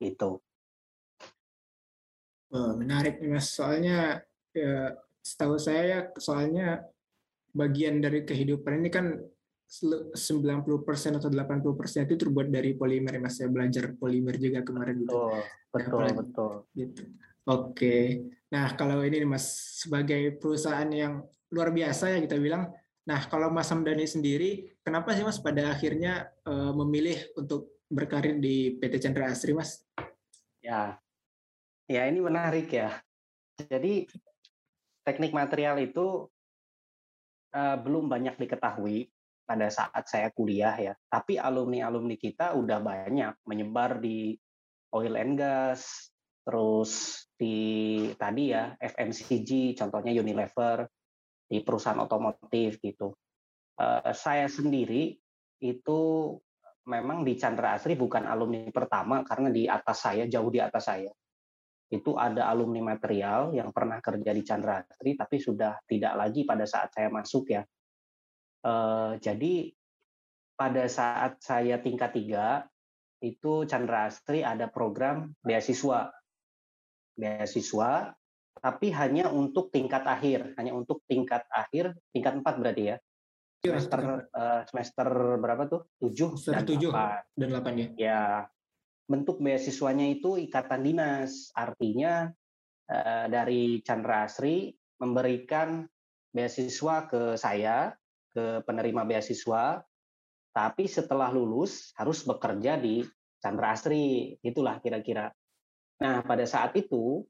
itu. 0.00 0.40
Oh, 2.54 2.72
menarik 2.78 3.18
nih 3.18 3.36
mas, 3.36 3.50
soalnya 3.52 4.22
ya, 4.54 4.94
setahu 5.20 5.58
saya 5.58 6.14
soalnya 6.16 6.86
bagian 7.50 7.98
dari 7.98 8.22
kehidupan 8.22 8.80
ini 8.84 8.90
kan 8.92 9.18
90% 9.66 11.18
atau 11.18 11.26
80% 11.26 12.06
itu 12.06 12.14
terbuat 12.14 12.46
dari 12.54 12.78
polimer 12.78 13.18
mas 13.18 13.42
saya 13.42 13.50
belajar 13.50 13.98
polimer 13.98 14.38
juga 14.38 14.62
kemarin 14.62 15.02
gitu. 15.02 15.16
Oh, 15.18 15.42
betul 15.74 16.00
nah, 16.00 16.14
betul. 16.14 16.52
Gitu. 16.70 17.02
Oke. 17.46 18.26
Nah, 18.50 18.74
kalau 18.74 19.06
ini 19.06 19.22
nih 19.22 19.30
Mas 19.30 19.46
sebagai 19.86 20.34
perusahaan 20.42 20.90
yang 20.90 21.22
luar 21.54 21.70
biasa 21.70 22.10
ya 22.14 22.18
kita 22.18 22.42
bilang. 22.42 22.74
Nah, 23.06 23.22
kalau 23.30 23.54
Mas 23.54 23.70
Hamdani 23.70 24.02
sendiri, 24.02 24.82
kenapa 24.82 25.14
sih 25.14 25.22
Mas 25.22 25.38
pada 25.38 25.70
akhirnya 25.70 26.26
uh, 26.42 26.74
memilih 26.74 27.22
untuk 27.38 27.75
berkarir 27.86 28.38
di 28.42 28.74
PT 28.76 29.02
Chandra 29.02 29.30
Asri, 29.30 29.54
Mas? 29.54 29.82
Ya, 30.62 30.98
ya 31.86 32.02
ini 32.10 32.18
menarik 32.18 32.70
ya. 32.70 32.98
Jadi 33.56 34.10
teknik 35.06 35.32
material 35.32 35.78
itu 35.78 36.26
uh, 37.54 37.76
belum 37.78 38.10
banyak 38.10 38.36
diketahui 38.36 39.08
pada 39.46 39.70
saat 39.70 40.04
saya 40.10 40.28
kuliah 40.34 40.74
ya. 40.74 40.94
Tapi 41.06 41.38
alumni-alumni 41.38 42.18
kita 42.18 42.58
udah 42.58 42.82
banyak 42.82 43.34
menyebar 43.46 44.02
di 44.02 44.34
oil 44.90 45.14
and 45.14 45.38
gas, 45.38 46.10
terus 46.42 47.22
di 47.38 48.10
tadi 48.18 48.50
ya 48.50 48.74
FMCG, 48.82 49.78
contohnya 49.78 50.10
Unilever, 50.10 50.90
di 51.46 51.62
perusahaan 51.62 52.02
otomotif 52.02 52.82
gitu. 52.82 53.14
Uh, 53.78 54.10
saya 54.10 54.50
sendiri 54.50 55.14
itu 55.62 56.00
memang 56.86 57.26
di 57.26 57.34
Chandra 57.34 57.74
Asri 57.74 57.98
bukan 57.98 58.24
alumni 58.26 58.70
pertama 58.70 59.26
karena 59.26 59.50
di 59.50 59.66
atas 59.66 60.06
saya 60.06 60.24
jauh 60.30 60.50
di 60.50 60.62
atas 60.62 60.86
saya. 60.86 61.10
Itu 61.86 62.18
ada 62.18 62.50
alumni 62.50 62.94
material 62.94 63.54
yang 63.54 63.70
pernah 63.70 63.98
kerja 64.02 64.30
di 64.30 64.42
Chandra 64.42 64.82
Asri 64.82 65.18
tapi 65.18 65.36
sudah 65.38 65.78
tidak 65.86 66.14
lagi 66.14 66.46
pada 66.46 66.66
saat 66.66 66.94
saya 66.94 67.10
masuk 67.10 67.50
ya. 67.50 67.62
Uh, 68.66 69.18
jadi 69.22 69.70
pada 70.58 70.88
saat 70.90 71.38
saya 71.42 71.78
tingkat 71.82 72.14
tiga 72.14 72.66
itu 73.22 73.66
Chandra 73.66 74.10
Asri 74.10 74.46
ada 74.46 74.70
program 74.70 75.34
beasiswa. 75.42 76.10
Beasiswa 77.18 78.14
tapi 78.56 78.88
hanya 78.90 79.28
untuk 79.28 79.68
tingkat 79.68 80.02
akhir 80.08 80.56
hanya 80.56 80.72
untuk 80.72 81.04
tingkat 81.04 81.44
akhir 81.52 81.92
tingkat 82.10 82.40
empat 82.40 82.54
berarti 82.56 82.82
ya 82.88 82.96
semester 83.62 84.28
uh, 84.32 84.62
semester 84.68 85.08
berapa 85.40 85.62
tuh? 85.70 85.82
tujuh 86.02 86.36
dan 86.50 86.64
tujuh 86.66 86.90
dan 87.36 87.48
delapan 87.48 87.72
ya. 87.76 87.88
Ya, 87.96 88.22
bentuk 89.06 89.38
beasiswanya 89.38 90.06
itu 90.10 90.36
ikatan 90.36 90.82
dinas. 90.84 91.54
Artinya 91.54 92.28
uh, 92.90 93.26
dari 93.30 93.80
Chandra 93.80 94.26
Asri 94.26 94.74
memberikan 95.00 95.84
beasiswa 96.32 97.08
ke 97.08 97.36
saya, 97.40 97.96
ke 98.36 98.60
penerima 98.68 99.08
beasiswa, 99.08 99.80
tapi 100.56 100.88
setelah 100.88 101.28
lulus 101.28 101.92
harus 102.00 102.24
bekerja 102.24 102.80
di 102.80 103.04
Chandra 103.40 103.76
Asri, 103.76 104.36
itulah 104.40 104.80
kira-kira. 104.80 105.28
Nah, 106.00 106.24
pada 106.24 106.44
saat 106.48 106.72
itu 106.76 107.24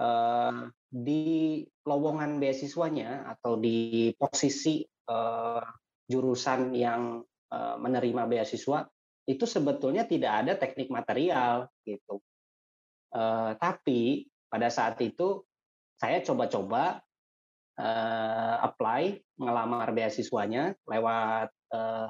eh, 0.00 0.60
di 0.88 1.60
lowongan 1.84 2.40
beasiswanya 2.40 3.28
atau 3.36 3.60
di 3.60 4.12
posisi 4.16 4.80
eh, 5.08 5.64
jurusan 6.08 6.76
yang 6.76 7.24
eh, 7.52 7.76
menerima 7.80 8.28
beasiswa 8.28 8.86
itu 9.28 9.44
sebetulnya 9.44 10.08
tidak 10.08 10.32
ada 10.44 10.52
teknik 10.56 10.88
material 10.88 11.68
gitu. 11.84 12.20
Eh, 13.12 13.52
tapi 13.56 14.28
pada 14.48 14.68
saat 14.68 15.00
itu 15.04 15.44
saya 15.98 16.22
coba-coba 16.22 17.02
uh, 17.78 18.56
apply 18.62 19.18
ngelamar 19.38 19.90
beasiswanya 19.94 20.74
lewat 20.86 21.50
uh, 21.74 22.06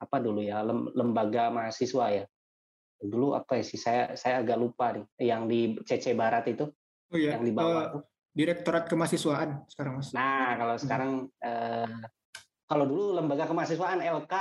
apa 0.00 0.16
dulu 0.22 0.40
ya 0.40 0.64
lembaga 0.66 1.52
mahasiswa 1.52 2.22
ya 2.22 2.24
dulu 3.00 3.32
apa 3.32 3.60
ya 3.60 3.64
sih 3.64 3.80
saya 3.80 4.14
saya 4.16 4.44
agak 4.44 4.58
lupa 4.60 4.92
nih 4.92 5.04
yang 5.20 5.48
di 5.48 5.76
CC 5.84 6.12
Barat 6.12 6.48
itu 6.52 6.68
oh, 7.10 7.16
iya. 7.16 7.36
yang 7.36 7.44
di 7.44 7.52
bawah 7.52 7.98
uh, 7.98 8.04
Direktorat 8.30 8.86
Kemahasiswaan 8.86 9.66
sekarang 9.66 9.98
mas. 9.98 10.14
Nah 10.14 10.54
kalau 10.54 10.74
hmm. 10.78 10.82
sekarang 10.86 11.12
uh, 11.42 11.90
kalau 12.70 12.86
dulu 12.86 13.18
lembaga 13.18 13.50
kemahasiswaan 13.50 13.98
LK 13.98 14.34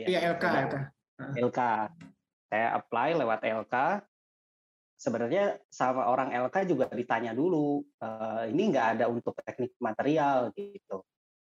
ya 0.00 0.06
iya 0.08 0.20
LK 0.32 0.44
LK 0.48 0.76
LK 1.36 1.60
saya 2.48 2.66
apply 2.80 3.20
lewat 3.20 3.44
LK 3.44 3.74
sebenarnya 4.96 5.60
sama 5.68 6.08
orang 6.08 6.32
LK 6.32 6.64
juga 6.64 6.88
ditanya 6.88 7.36
dulu 7.36 7.84
e, 8.00 8.08
ini 8.48 8.72
nggak 8.72 8.86
ada 8.96 9.04
untuk 9.10 9.36
teknik 9.42 9.76
material 9.82 10.48
gitu. 10.56 11.04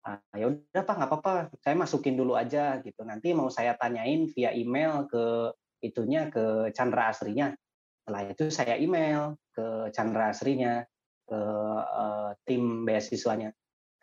Nah, 0.04 0.20
ya 0.34 0.50
udah 0.50 0.82
pak 0.84 0.96
nggak 0.96 1.10
apa-apa. 1.12 1.34
Saya 1.62 1.76
masukin 1.78 2.16
dulu 2.18 2.34
aja 2.34 2.82
gitu. 2.82 3.04
Nanti 3.06 3.36
mau 3.36 3.52
saya 3.52 3.78
tanyain 3.78 4.26
via 4.32 4.56
email 4.56 5.06
ke 5.06 5.54
itunya 5.84 6.32
ke 6.32 6.74
Chandra 6.74 7.12
Asrinya. 7.14 7.54
Setelah 8.02 8.22
itu 8.32 8.46
saya 8.50 8.76
email 8.80 9.38
ke 9.54 9.92
Chandra 9.92 10.34
Asrinya 10.34 10.88
ke 11.28 11.42
uh, 11.80 12.32
tim 12.44 12.88
beasiswanya. 12.88 13.52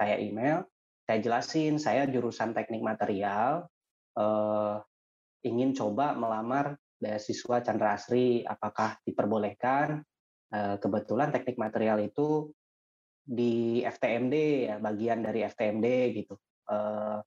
Saya 0.01 0.17
email 0.17 0.65
saya 1.11 1.19
jelasin 1.27 1.75
saya 1.83 2.07
jurusan 2.07 2.55
teknik 2.55 2.87
material 2.87 3.67
uh, 4.15 4.79
ingin 5.43 5.75
coba 5.75 6.15
melamar 6.15 6.79
beasiswa 7.01 7.65
Chandra 7.65 7.97
Asri. 7.97 8.45
Apakah 8.45 9.01
diperbolehkan? 9.03 10.05
Eh, 10.51 10.77
kebetulan 10.83 11.31
teknik 11.31 11.57
material 11.63 12.03
itu 12.03 12.51
di 13.23 13.87
FTMD 13.87 14.35
ya 14.67 14.77
bagian 14.83 15.23
dari 15.23 15.47
FTMD 15.47 15.87
gitu. 16.15 16.35
Eh, 16.69 17.19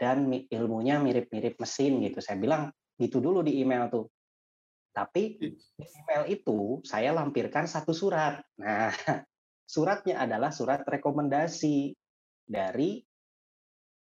dan 0.00 0.32
ilmunya 0.32 0.96
mirip-mirip 0.96 1.60
mesin 1.60 2.00
gitu. 2.00 2.18
Saya 2.24 2.40
bilang 2.40 2.72
gitu 2.96 3.20
dulu 3.20 3.44
di 3.44 3.60
email 3.60 3.92
tuh. 3.92 4.08
Tapi 4.90 5.22
di 5.38 5.48
email 5.78 6.24
itu 6.26 6.82
saya 6.82 7.14
lampirkan 7.14 7.68
satu 7.70 7.92
surat. 7.92 8.42
Nah 8.58 8.90
suratnya 9.70 10.18
adalah 10.18 10.50
surat 10.50 10.82
rekomendasi 10.82 11.94
dari 12.42 12.98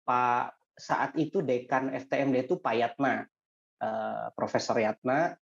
Pak 0.04 0.76
saat 0.76 1.16
itu 1.16 1.40
dekan 1.40 1.88
FTMD 1.96 2.44
itu 2.44 2.60
Pak 2.60 2.74
Yatna 2.76 3.24
Eh, 3.84 4.26
Profesor 4.32 4.76
Yatna. 4.80 5.36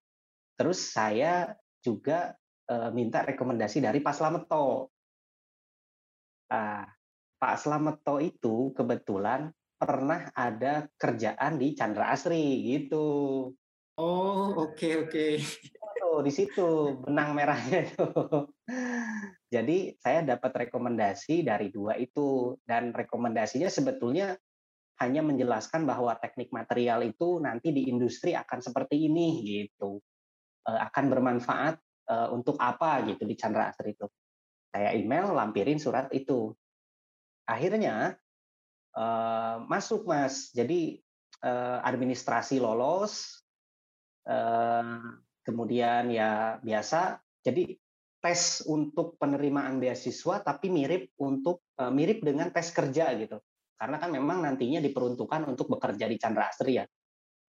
Terus 0.55 0.91
saya 0.91 1.55
juga 1.79 2.35
uh, 2.67 2.91
minta 2.91 3.23
rekomendasi 3.23 3.79
dari 3.79 4.03
Pak 4.03 4.11
Slameto. 4.11 4.91
Uh, 6.51 6.84
Pak 7.39 7.55
Slameto 7.55 8.19
itu 8.19 8.75
kebetulan 8.75 9.47
pernah 9.79 10.27
ada 10.36 10.84
kerjaan 10.99 11.55
di 11.55 11.71
Chandra 11.79 12.12
Asri 12.12 12.67
gitu. 12.67 13.08
Oh 13.95 14.51
oke 14.51 14.75
okay, 14.75 14.93
oke. 14.99 15.27
Tuh 15.99 16.23
di 16.23 16.31
situ 16.31 16.95
benang 17.03 17.35
merahnya 17.35 17.83
itu. 17.83 18.07
Jadi 19.53 19.99
saya 19.99 20.23
dapat 20.23 20.67
rekomendasi 20.67 21.43
dari 21.43 21.67
dua 21.67 21.99
itu. 21.99 22.55
Dan 22.63 22.95
rekomendasinya 22.95 23.67
sebetulnya 23.67 24.33
hanya 24.99 25.23
menjelaskan 25.23 25.83
bahwa 25.83 26.15
teknik 26.19 26.51
material 26.51 27.03
itu 27.03 27.39
nanti 27.39 27.71
di 27.71 27.88
industri 27.91 28.35
akan 28.35 28.59
seperti 28.63 29.12
ini 29.12 29.43
gitu. 29.43 29.99
Eh, 30.67 30.79
akan 30.79 31.05
bermanfaat 31.12 31.75
eh, 32.12 32.29
untuk 32.31 32.55
apa 32.59 33.03
gitu 33.07 33.23
di 33.23 33.35
Chandra 33.35 33.71
Asri 33.71 33.95
itu. 33.95 34.07
Saya 34.69 34.95
email 34.95 35.35
lampirin 35.35 35.79
surat 35.79 36.07
itu. 36.15 36.55
Akhirnya 37.47 38.15
eh, 38.95 39.55
masuk 39.67 40.07
mas. 40.07 40.51
Jadi 40.55 40.99
administrasi 41.39 42.59
lolos 42.59 43.39
kemudian 45.43 46.12
ya 46.12 46.60
biasa 46.62 47.19
jadi 47.41 47.75
tes 48.19 48.63
untuk 48.67 49.15
penerimaan 49.15 49.80
beasiswa 49.80 50.43
tapi 50.43 50.67
mirip 50.67 51.15
untuk 51.23 51.63
mirip 51.95 52.19
dengan 52.19 52.52
tes 52.52 52.67
kerja 52.75 53.15
gitu 53.15 53.39
karena 53.80 53.95
kan 53.95 54.12
memang 54.12 54.43
nantinya 54.43 54.84
diperuntukkan 54.84 55.47
untuk 55.47 55.71
bekerja 55.71 56.12
di 56.12 56.19
Chandra 56.19 56.52
Asri 56.52 56.84
ya. 56.84 56.86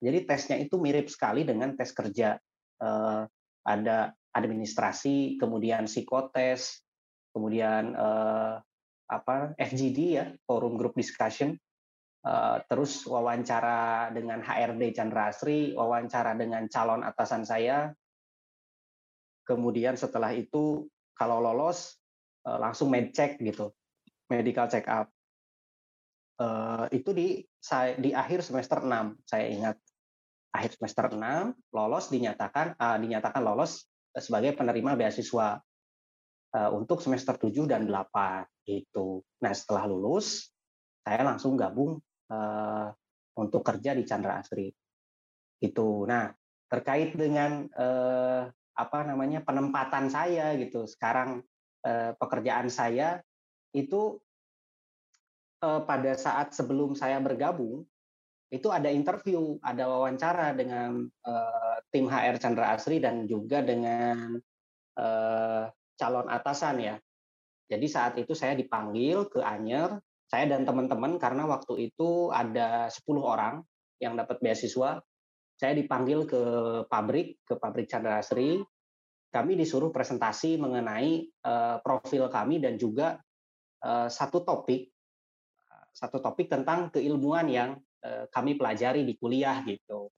Jadi 0.00 0.18
tesnya 0.24 0.56
itu 0.62 0.78
mirip 0.78 1.10
sekali 1.10 1.42
dengan 1.42 1.74
tes 1.74 1.90
kerja. 1.90 2.38
Eh, 2.80 3.22
ada 3.66 3.98
administrasi, 4.30 5.36
kemudian 5.36 5.90
psikotes, 5.90 6.86
kemudian 7.34 7.98
eh, 7.98 8.54
apa 9.10 9.58
FGD 9.58 9.98
ya, 10.14 10.30
forum 10.46 10.78
group 10.78 10.94
discussion, 10.94 11.58
eh, 12.20 12.58
terus 12.68 13.04
wawancara 13.08 14.10
dengan 14.12 14.44
HRD 14.44 14.96
Chandra 14.96 15.32
Asri, 15.32 15.72
wawancara 15.72 16.36
dengan 16.36 16.68
calon 16.68 17.00
atasan 17.04 17.44
saya, 17.44 17.92
kemudian 19.44 19.96
setelah 19.96 20.32
itu 20.36 20.84
kalau 21.16 21.40
lolos 21.40 21.96
eh, 22.44 22.58
langsung 22.60 22.92
med 22.92 23.12
check 23.16 23.40
gitu, 23.40 23.72
medical 24.28 24.68
check 24.68 24.86
up. 24.88 25.08
Uh, 26.40 26.88
itu 26.88 27.12
di 27.12 27.44
saya 27.60 28.00
di 28.00 28.16
akhir 28.16 28.40
semester 28.40 28.80
6 28.80 29.28
saya 29.28 29.44
ingat. 29.52 29.76
Akhir 30.56 30.72
semester 30.72 31.12
6 31.12 31.20
lolos 31.76 32.08
dinyatakan 32.08 32.80
uh, 32.80 32.96
dinyatakan 32.96 33.44
lolos 33.44 33.84
sebagai 34.16 34.56
penerima 34.56 34.96
beasiswa 34.96 35.60
untuk 36.72 37.04
semester 37.04 37.36
7 37.36 37.68
dan 37.68 37.84
8 37.84 38.48
itu. 38.72 39.20
Nah, 39.44 39.52
setelah 39.52 39.84
lulus 39.84 40.48
saya 41.04 41.22
langsung 41.24 41.60
gabung 41.60 42.00
uh, 42.30 42.88
untuk 43.36 43.62
kerja 43.66 43.92
di 43.92 44.06
Chandra 44.06 44.40
Asri. 44.40 44.70
Itu. 45.60 46.06
Nah, 46.08 46.30
terkait 46.70 47.12
dengan 47.18 47.66
uh, 47.74 48.48
apa 48.74 48.98
namanya 49.04 49.42
penempatan 49.42 50.08
saya 50.08 50.54
gitu. 50.56 50.86
Sekarang 50.86 51.42
uh, 51.84 52.16
pekerjaan 52.16 52.70
saya 52.72 53.20
itu 53.76 54.18
uh, 55.62 55.82
pada 55.84 56.16
saat 56.16 56.56
sebelum 56.56 56.96
saya 56.96 57.20
bergabung 57.20 57.84
itu 58.50 58.66
ada 58.74 58.90
interview, 58.90 59.62
ada 59.62 59.86
wawancara 59.86 60.50
dengan 60.58 61.06
uh, 61.22 61.76
tim 61.94 62.10
HR 62.10 62.42
Chandra 62.42 62.74
Asri 62.74 62.98
dan 62.98 63.22
juga 63.30 63.62
dengan 63.62 64.34
uh, 64.98 65.70
calon 65.94 66.26
atasan 66.26 66.82
ya. 66.82 66.96
Jadi 67.70 67.86
saat 67.86 68.18
itu 68.18 68.34
saya 68.34 68.58
dipanggil 68.58 69.30
ke 69.30 69.38
Anyer, 69.38 69.94
saya 70.30 70.46
dan 70.46 70.62
teman-teman 70.62 71.18
karena 71.18 71.44
waktu 71.50 71.90
itu 71.90 72.30
ada 72.30 72.86
10 72.86 73.02
orang 73.18 73.66
yang 73.98 74.14
dapat 74.14 74.38
beasiswa. 74.38 75.02
Saya 75.58 75.72
dipanggil 75.76 76.24
ke 76.24 76.42
pabrik, 76.88 77.42
ke 77.44 77.58
pabrik 77.58 77.90
Chandra 77.90 78.22
Asri. 78.22 78.62
Kami 79.30 79.52
disuruh 79.58 79.92
presentasi 79.92 80.58
mengenai 80.58 81.22
uh, 81.46 81.78
profil 81.82 82.30
kami 82.32 82.58
dan 82.58 82.80
juga 82.80 83.18
uh, 83.84 84.08
satu 84.08 84.42
topik 84.42 84.90
satu 85.90 86.22
topik 86.22 86.48
tentang 86.48 86.88
keilmuan 86.94 87.50
yang 87.50 87.70
eh, 88.02 88.24
kami 88.30 88.54
pelajari 88.56 89.02
di 89.02 89.18
kuliah 89.18 89.62
gitu. 89.66 90.10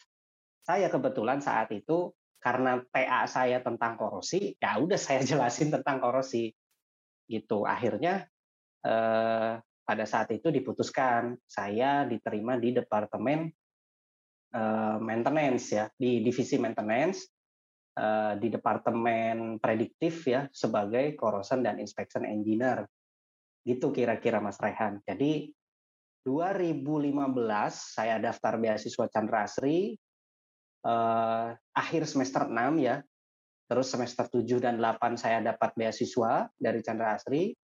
Saya 0.63 0.87
kebetulan 0.93 1.43
saat 1.43 1.73
itu 1.75 2.13
karena 2.39 2.83
TA 2.91 3.27
saya 3.27 3.63
tentang 3.63 3.99
korosi, 3.99 4.55
ya 4.59 4.79
udah 4.79 4.99
saya 4.99 5.23
jelasin 5.31 5.73
tentang 5.73 5.99
korosi 5.99 6.53
gitu. 7.27 7.65
Akhirnya 7.65 8.29
eh, 8.85 9.53
pada 9.83 10.07
saat 10.07 10.31
itu 10.31 10.49
diputuskan 10.49 11.35
saya 11.45 12.07
diterima 12.07 12.57
di 12.57 12.71
departemen 12.73 13.51
eh, 14.55 14.97
maintenance 15.03 15.67
ya, 15.75 15.87
di 15.93 16.23
divisi 16.23 16.57
maintenance 16.57 17.27
eh, 17.99 18.35
di 18.39 18.49
departemen 18.49 19.59
prediktif 19.59 20.27
ya 20.27 20.47
sebagai 20.55 21.19
corrosion 21.19 21.67
dan 21.67 21.83
inspection 21.83 22.23
engineer 22.25 22.87
gitu 23.63 23.95
kira-kira 23.95 24.43
Mas 24.43 24.59
Rehan. 24.59 24.99
Jadi 25.07 25.51
2015 26.23 26.79
saya 27.75 28.23
daftar 28.23 28.59
beasiswa 28.59 29.07
Chandra 29.11 29.47
Asri 29.47 29.99
eh, 30.87 31.49
akhir 31.75 32.03
semester 32.07 32.47
6 32.47 32.79
ya. 32.79 33.03
Terus 33.71 33.89
semester 33.89 34.29
7 34.29 34.61
dan 34.61 34.77
8 34.77 35.17
saya 35.17 35.41
dapat 35.41 35.73
beasiswa 35.75 36.51
dari 36.61 36.85
Chandra 36.85 37.17
Asri. 37.17 37.57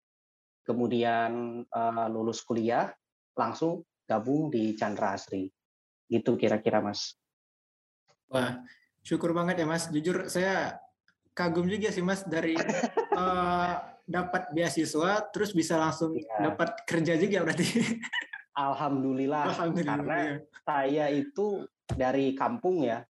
Kemudian 0.68 1.64
eh, 1.64 2.08
lulus 2.12 2.44
kuliah 2.44 2.92
langsung 3.40 3.88
gabung 4.04 4.52
di 4.52 4.76
Chandra 4.76 5.16
Asri. 5.16 5.48
Gitu 6.12 6.36
kira-kira 6.36 6.84
Mas. 6.84 7.16
Wah, 8.28 8.60
syukur 9.04 9.32
banget 9.32 9.64
ya 9.64 9.68
Mas. 9.68 9.88
Jujur 9.88 10.28
saya 10.28 10.76
kagum 11.32 11.70
juga 11.70 11.94
sih 11.94 12.04
Mas 12.04 12.28
dari 12.28 12.60
uh, 13.16 13.74
dapat 14.18 14.50
beasiswa 14.56 15.20
terus 15.30 15.52
bisa 15.52 15.76
langsung 15.76 16.16
ya. 16.16 16.52
dapat 16.52 16.84
kerja 16.88 17.14
juga 17.20 17.44
berarti. 17.44 17.68
Alhamdulillah, 18.58 19.54
Alhamdulillah 19.54 19.86
karena 19.86 20.18
ya. 20.18 20.36
saya 20.66 21.06
itu 21.14 21.68
dari 21.86 22.34
kampung 22.34 22.82
ya. 22.82 23.06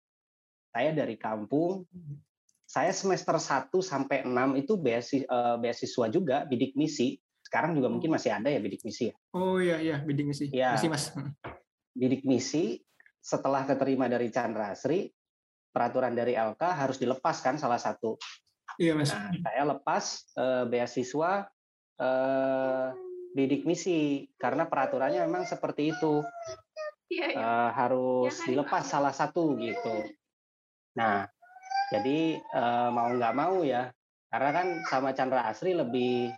Saya 0.74 0.90
dari 0.92 1.16
kampung. 1.22 1.86
Saya 2.66 2.90
semester 2.92 3.38
1 3.38 3.70
sampai 3.78 4.26
6 4.26 4.60
itu 4.60 4.74
beasiswa, 4.76 5.30
uh, 5.30 5.56
beasiswa 5.62 6.06
juga 6.10 6.44
bidik 6.50 6.74
misi. 6.74 7.22
Sekarang 7.46 7.78
juga 7.78 7.94
mungkin 7.94 8.10
masih 8.10 8.34
ada 8.34 8.50
ya 8.50 8.58
bidik 8.58 8.82
misi 8.82 9.14
ya. 9.14 9.16
Oh 9.38 9.62
iya 9.62 9.78
iya 9.78 10.02
bidik 10.02 10.26
misi. 10.26 10.50
Ya. 10.50 10.74
Masih 10.74 10.90
Mas. 10.90 11.14
Bidik 11.94 12.26
misi 12.26 12.82
setelah 13.22 13.70
keterima 13.70 14.10
dari 14.10 14.34
Chandra 14.34 14.74
Asri, 14.74 15.14
peraturan 15.70 16.18
dari 16.18 16.34
LK 16.34 16.62
harus 16.62 16.98
dilepaskan 16.98 17.62
salah 17.62 17.78
satu. 17.78 18.18
Iya 18.82 18.98
Mas. 18.98 19.14
Nah, 19.14 19.30
saya 19.30 19.64
lepas 19.70 20.06
uh, 20.36 20.64
beasiswa 20.66 21.46
uh, 22.02 22.88
bidik 23.38 23.68
misi 23.70 24.26
karena 24.42 24.66
peraturannya 24.66 25.22
memang 25.30 25.46
seperti 25.46 25.94
itu. 25.94 26.26
Iya, 27.06 27.28
iya. 27.34 27.38
Uh, 27.38 27.70
harus 27.70 28.34
ya, 28.34 28.42
kan? 28.42 28.48
dilepas 28.50 28.84
salah 28.90 29.14
satu 29.14 29.54
gitu. 29.62 30.10
Nah, 30.98 31.30
jadi 31.94 32.42
uh, 32.56 32.90
mau 32.90 33.14
nggak 33.14 33.36
mau 33.38 33.62
ya, 33.62 33.94
karena 34.34 34.50
kan 34.50 34.68
sama 34.90 35.14
Chandra 35.14 35.46
Asri 35.46 35.78
lebih 35.78 36.34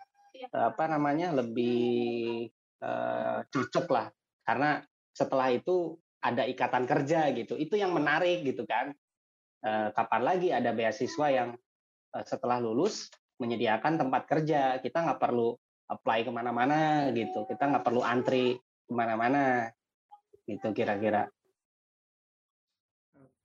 apa 0.51 0.83
namanya 0.89 1.33
lebih 1.33 2.47
uh, 2.83 3.41
cocok 3.47 3.87
lah. 3.89 4.07
Karena 4.45 4.81
setelah 5.11 5.49
itu 5.51 5.97
ada 6.21 6.45
ikatan 6.45 6.85
kerja 6.85 7.31
gitu. 7.33 7.57
Itu 7.57 7.77
yang 7.77 7.93
menarik 7.93 8.45
gitu 8.45 8.65
kan. 8.65 8.93
Uh, 9.65 9.89
kapan 9.97 10.21
lagi 10.21 10.53
ada 10.53 10.69
beasiswa 10.71 11.27
yang 11.33 11.49
uh, 12.13 12.23
setelah 12.23 12.61
lulus 12.61 13.09
menyediakan 13.41 13.97
tempat 13.97 14.23
kerja. 14.29 14.77
Kita 14.81 15.03
nggak 15.03 15.21
perlu 15.21 15.57
apply 15.87 16.27
ke 16.27 16.31
mana-mana 16.33 17.09
gitu. 17.15 17.47
Kita 17.47 17.69
nggak 17.69 17.85
perlu 17.85 18.01
antri 18.03 18.57
ke 18.57 18.93
mana-mana 18.93 19.71
gitu 20.47 20.71
kira-kira. 20.71 21.27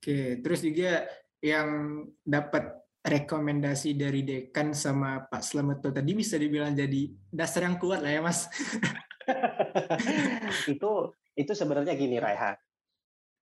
Oke 0.03 0.43
terus 0.43 0.67
juga 0.67 1.07
yang 1.43 2.03
dapat 2.27 2.82
rekomendasi 3.03 3.99
dari 3.99 4.23
dekan 4.23 4.71
sama 4.71 5.27
Pak 5.27 5.43
Slamet 5.43 5.83
tadi 5.83 6.15
bisa 6.15 6.39
dibilang 6.39 6.71
jadi 6.71 7.11
dasar 7.35 7.67
yang 7.67 7.83
kuat 7.83 7.99
lah 7.99 8.15
ya 8.15 8.23
Mas. 8.23 8.47
itu 10.73 10.91
itu 11.35 11.53
sebenarnya 11.53 11.99
gini 11.99 12.23
Raiha. 12.23 12.55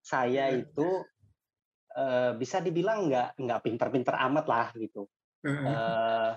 Saya 0.00 0.48
iya. 0.48 0.64
itu 0.64 0.88
uh, 1.92 2.32
bisa 2.40 2.64
dibilang 2.64 3.12
nggak 3.12 3.36
nggak 3.36 3.60
pinter-pinter 3.60 4.16
amat 4.16 4.46
lah 4.48 4.66
gitu. 4.80 5.04
Uh, 5.44 6.32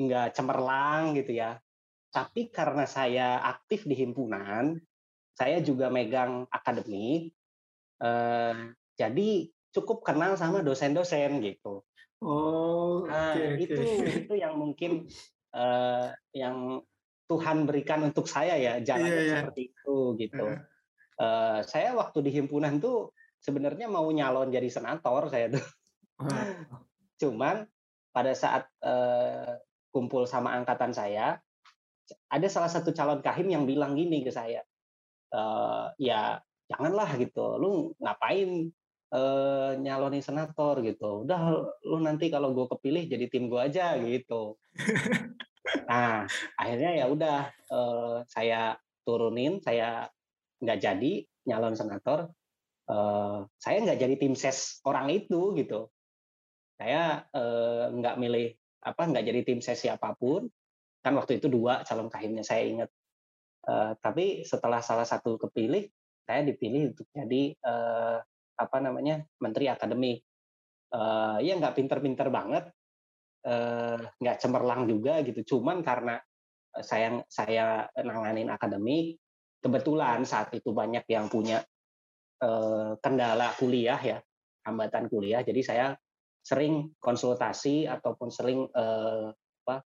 nggak 0.00 0.32
cemerlang 0.32 1.20
gitu 1.20 1.36
ya. 1.36 1.60
Tapi 2.08 2.48
karena 2.48 2.88
saya 2.88 3.44
aktif 3.44 3.84
di 3.84 3.92
himpunan, 3.92 4.80
saya 5.36 5.60
juga 5.60 5.92
megang 5.92 6.48
akademik, 6.48 7.36
uh, 8.00 8.72
jadi 8.96 9.52
cukup 9.76 10.00
kenal 10.00 10.32
sama 10.40 10.64
dosen-dosen 10.64 11.44
gitu. 11.44 11.84
Oh, 12.18 13.06
nah, 13.06 13.38
okay, 13.38 13.62
itu 13.62 13.78
okay. 13.78 14.26
itu 14.26 14.34
yang 14.34 14.58
mungkin 14.58 15.06
uh, 15.54 16.10
yang 16.34 16.82
Tuhan 17.28 17.68
berikan 17.68 18.02
untuk 18.08 18.26
saya 18.26 18.56
ya 18.56 18.80
jalan 18.82 19.06
yeah, 19.06 19.20
yeah. 19.22 19.32
seperti 19.44 19.62
itu 19.70 19.96
gitu. 20.18 20.46
Uh. 20.48 20.58
Uh, 21.18 21.58
saya 21.66 21.94
waktu 21.94 22.18
di 22.26 22.30
himpunan 22.34 22.78
tuh 22.82 23.14
sebenarnya 23.38 23.86
mau 23.86 24.06
nyalon 24.10 24.50
jadi 24.50 24.66
senator 24.66 25.30
saya 25.30 25.52
tuh. 25.52 25.66
Uh. 26.18 26.28
Cuman 27.22 27.66
pada 28.10 28.32
saat 28.34 28.66
uh, 28.82 29.54
kumpul 29.94 30.26
sama 30.26 30.58
angkatan 30.58 30.90
saya, 30.90 31.38
ada 32.32 32.48
salah 32.48 32.70
satu 32.72 32.90
calon 32.90 33.20
kahim 33.22 33.46
yang 33.52 33.64
bilang 33.68 33.94
gini 33.94 34.24
ke 34.24 34.32
saya, 34.32 34.64
uh, 35.34 35.92
ya 36.00 36.40
janganlah 36.66 37.14
gitu, 37.20 37.60
lu 37.60 37.92
ngapain 38.00 38.72
uh, 39.12 39.76
nyalonin 39.78 40.24
senator 40.24 40.80
gitu. 40.84 41.24
Udah 41.24 41.38
lu 41.84 41.98
nanti 42.00 42.28
kalau 42.28 42.52
gue 42.52 42.66
kepilih 42.68 43.08
jadi 43.08 43.26
tim 43.28 43.48
gue 43.48 43.60
aja 43.60 43.96
gitu. 44.00 44.56
nah 45.88 46.24
akhirnya 46.56 46.90
ya 46.96 47.06
udah 47.08 47.38
uh, 47.72 48.16
saya 48.28 48.76
turunin, 49.04 49.60
saya 49.64 50.08
nggak 50.60 50.78
jadi 50.80 51.12
nyalon 51.48 51.76
senator. 51.76 52.28
Uh, 52.88 53.44
saya 53.60 53.84
nggak 53.84 54.00
jadi 54.00 54.14
tim 54.16 54.32
ses 54.32 54.80
orang 54.84 55.12
itu 55.12 55.52
gitu. 55.56 55.92
Saya 56.78 57.26
nggak 57.90 58.16
milih 58.22 58.54
apa 58.86 59.02
nggak 59.10 59.26
jadi 59.26 59.40
tim 59.42 59.60
ses 59.60 59.82
siapa 59.82 60.14
pun. 60.14 60.46
Kan 61.02 61.14
waktu 61.18 61.42
itu 61.42 61.50
dua 61.50 61.82
calon 61.84 62.08
kahimnya 62.10 62.46
saya 62.46 62.64
ingat. 62.66 62.90
Uh, 63.68 63.92
tapi 64.00 64.48
setelah 64.48 64.80
salah 64.80 65.04
satu 65.04 65.36
kepilih, 65.36 65.84
saya 66.24 66.40
dipilih 66.40 66.96
untuk 66.96 67.04
jadi 67.12 67.52
uh, 67.60 68.22
apa 68.58 68.76
namanya 68.82 69.22
menteri 69.38 69.70
akademik 69.70 70.18
uh, 70.92 71.38
ya 71.38 71.54
nggak 71.54 71.78
pinter-pinter 71.78 72.28
banget 72.28 72.64
uh, 73.46 74.02
nggak 74.18 74.38
cemerlang 74.42 74.90
juga 74.90 75.22
gitu 75.22 75.56
cuman 75.56 75.80
karena 75.86 76.18
saya 76.78 77.22
saya 77.30 77.86
nanganin 77.96 78.50
akademik 78.50 79.18
kebetulan 79.62 80.22
saat 80.26 80.52
itu 80.54 80.70
banyak 80.70 81.06
yang 81.10 81.30
punya 81.30 81.62
uh, 82.42 82.94
kendala 82.98 83.54
kuliah 83.56 83.98
ya 83.98 84.18
hambatan 84.66 85.06
kuliah 85.08 85.40
jadi 85.42 85.62
saya 85.64 85.86
sering 86.48 86.96
konsultasi 86.96 87.84
ataupun 87.84 88.28
sering 88.32 88.64
uh, 88.72 89.28
apa 89.64 89.84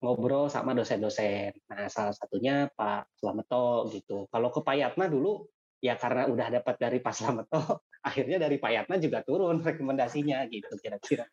ngobrol 0.00 0.48
sama 0.48 0.72
dosen-dosen. 0.72 1.52
Nah, 1.68 1.92
salah 1.92 2.16
satunya 2.16 2.72
Pak 2.72 3.20
Slameto 3.20 3.84
gitu. 3.92 4.24
Kalau 4.32 4.48
ke 4.48 4.64
Payatna 4.64 5.12
dulu 5.12 5.44
ya 5.80 5.96
karena 5.96 6.28
udah 6.28 6.46
dapat 6.60 6.76
dari 6.76 6.98
Pak 7.00 7.14
Slameto, 7.16 7.60
akhirnya 8.08 8.36
dari 8.36 8.60
Pak 8.60 8.70
Yatna 8.70 8.96
juga 9.00 9.24
turun 9.24 9.58
rekomendasinya 9.68 10.44
gitu 10.52 10.76
kira-kira. 10.76 11.24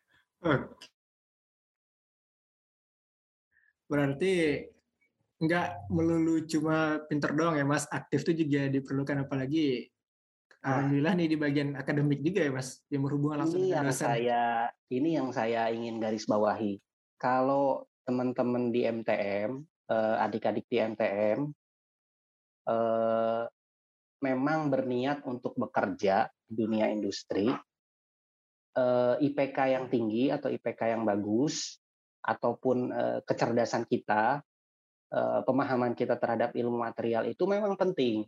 Berarti 3.88 4.64
nggak 5.38 5.94
melulu 5.94 6.42
cuma 6.50 6.98
pinter 7.06 7.30
doang 7.36 7.54
ya 7.54 7.62
Mas, 7.62 7.86
aktif 7.94 8.26
tuh 8.26 8.34
juga 8.34 8.66
diperlukan 8.66 9.22
apalagi 9.22 9.86
ah. 10.66 10.82
alhamdulillah 10.82 11.14
nih 11.14 11.28
di 11.30 11.36
bagian 11.38 11.70
akademik 11.78 12.20
juga 12.26 12.42
ya 12.42 12.52
Mas, 12.52 12.82
yang 12.90 13.06
berhubungan 13.06 13.46
langsung 13.46 13.62
ini 13.62 13.70
yang 13.70 13.88
saya 13.94 14.66
ini 14.90 15.08
yang 15.14 15.30
saya 15.30 15.70
ingin 15.70 16.02
garis 16.02 16.26
bawahi. 16.26 16.82
Kalau 17.18 17.86
teman-teman 18.02 18.74
di 18.74 18.82
MTM, 18.88 19.62
eh, 19.90 20.16
adik-adik 20.26 20.66
di 20.66 20.76
MTM 20.80 21.38
eh, 22.68 23.44
memang 24.18 24.70
berniat 24.70 25.22
untuk 25.26 25.54
bekerja 25.54 26.26
di 26.42 26.52
dunia 26.58 26.90
industri, 26.90 27.46
eh, 28.74 29.14
IPK 29.22 29.58
yang 29.68 29.86
tinggi 29.86 30.32
atau 30.32 30.50
IPK 30.50 30.96
yang 30.96 31.02
bagus, 31.06 31.78
ataupun 32.24 32.78
eh, 32.90 33.18
kecerdasan 33.22 33.86
kita, 33.86 34.42
eh, 35.14 35.40
pemahaman 35.46 35.94
kita 35.94 36.18
terhadap 36.18 36.52
ilmu 36.56 36.82
material 36.82 37.30
itu 37.30 37.46
memang 37.46 37.78
penting. 37.78 38.26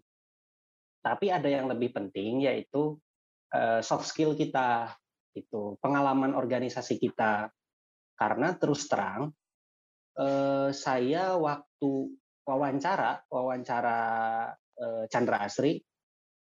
Tapi 1.01 1.33
ada 1.33 1.49
yang 1.49 1.65
lebih 1.65 1.97
penting 1.97 2.45
yaitu 2.45 3.01
soft 3.83 4.07
skill 4.07 4.39
kita, 4.39 4.95
itu 5.35 5.75
pengalaman 5.83 6.39
organisasi 6.39 7.03
kita. 7.03 7.51
Karena 8.15 8.55
terus 8.55 8.87
terang, 8.87 9.33
saya 10.71 11.35
waktu 11.35 12.15
wawancara, 12.45 13.27
wawancara 13.27 13.99
Chandra 15.13 15.45
Asri, 15.45 15.77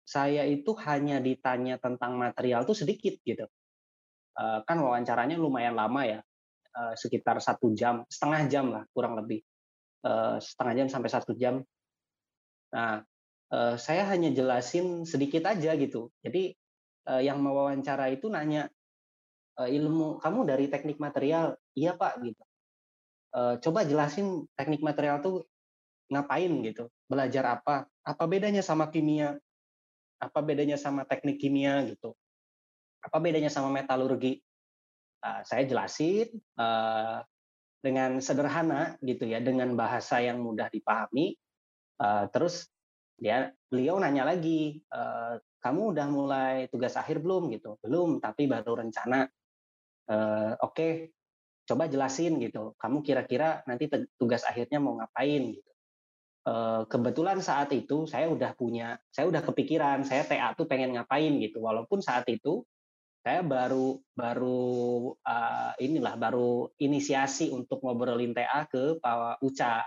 saya 0.04 0.48
itu 0.48 0.72
hanya 0.84 1.20
ditanya 1.20 1.76
tentang 1.76 2.16
material 2.16 2.64
itu 2.64 2.72
sedikit 2.72 3.20
gitu. 3.24 3.44
Eh, 4.34 4.60
kan 4.64 4.76
wawancaranya 4.80 5.36
lumayan 5.36 5.76
lama 5.76 6.02
ya, 6.08 6.20
eh, 6.74 6.94
sekitar 6.96 7.38
satu 7.38 7.70
jam, 7.76 8.02
setengah 8.08 8.42
jam 8.48 8.66
lah 8.72 8.84
kurang 8.96 9.20
lebih, 9.20 9.44
setengah 10.40 10.74
jam 10.84 10.88
sampai 10.92 11.10
satu 11.12 11.32
jam. 11.36 11.64
Nah, 12.74 13.00
saya 13.80 14.04
hanya 14.10 14.34
jelasin 14.34 15.06
sedikit 15.06 15.46
aja 15.48 15.72
gitu. 15.78 16.10
Jadi 16.20 16.52
yang 17.24 17.40
mewawancara 17.40 18.12
itu 18.12 18.28
nanya 18.28 18.68
ilmu 19.56 20.18
kamu 20.18 20.40
dari 20.44 20.66
teknik 20.68 21.00
material, 21.00 21.56
iya 21.72 21.96
pak 21.96 22.20
gitu. 22.20 22.42
Coba 23.64 23.86
jelasin 23.86 24.44
teknik 24.58 24.82
material 24.82 25.22
tuh 25.24 25.46
ngapain 26.12 26.52
gitu, 26.66 26.92
belajar 27.06 27.62
apa, 27.62 27.88
apa 28.04 28.24
bedanya 28.28 28.60
sama 28.60 28.92
kimia, 28.92 29.36
apa 30.20 30.38
bedanya 30.44 30.76
sama 30.76 31.08
teknik 31.08 31.40
kimia 31.40 31.80
gitu, 31.88 32.12
apa 33.00 33.16
bedanya 33.18 33.48
sama 33.48 33.72
metalurgi. 33.72 34.40
Uh, 35.24 35.40
saya 35.40 35.64
jelasin 35.64 36.28
uh, 36.60 37.24
dengan 37.80 38.20
sederhana 38.20 39.00
gitu 39.00 39.24
ya, 39.24 39.40
dengan 39.40 39.72
bahasa 39.72 40.20
yang 40.20 40.44
mudah 40.44 40.68
dipahami. 40.68 41.32
Uh, 41.96 42.28
terus 42.28 42.68
dia 43.18 43.50
beliau 43.70 43.98
nanya 44.02 44.26
lagi, 44.26 44.82
e, 44.82 45.00
kamu 45.62 45.94
udah 45.94 46.06
mulai 46.10 46.56
tugas 46.70 46.98
akhir 46.98 47.22
belum 47.22 47.50
gitu? 47.54 47.78
Belum, 47.82 48.18
tapi 48.18 48.50
baru 48.50 48.82
rencana. 48.82 49.26
E, 50.06 50.16
Oke, 50.58 50.58
okay, 50.60 50.92
coba 51.66 51.86
jelasin 51.86 52.42
gitu. 52.42 52.74
Kamu 52.78 53.02
kira-kira 53.06 53.62
nanti 53.70 53.86
tugas 54.18 54.42
akhirnya 54.46 54.82
mau 54.82 54.98
ngapain 54.98 55.42
gitu. 55.54 55.72
E, 56.44 56.54
kebetulan 56.86 57.40
saat 57.40 57.72
itu 57.72 58.04
saya 58.04 58.28
udah 58.28 58.52
punya, 58.54 59.00
saya 59.08 59.28
udah 59.32 59.42
kepikiran, 59.42 60.04
saya 60.04 60.28
TA 60.28 60.52
tuh 60.52 60.68
pengen 60.68 60.94
ngapain 60.94 61.40
gitu. 61.40 61.64
Walaupun 61.64 62.04
saat 62.04 62.28
itu 62.28 62.62
saya 63.24 63.40
baru 63.40 63.96
baru 64.12 65.16
uh, 65.24 65.72
inilah 65.80 66.20
baru 66.20 66.68
inisiasi 66.76 67.48
untuk 67.56 67.80
ngobrolin 67.80 68.36
TA 68.36 68.68
ke 68.68 69.00
Pak 69.00 69.40
Uca. 69.40 69.80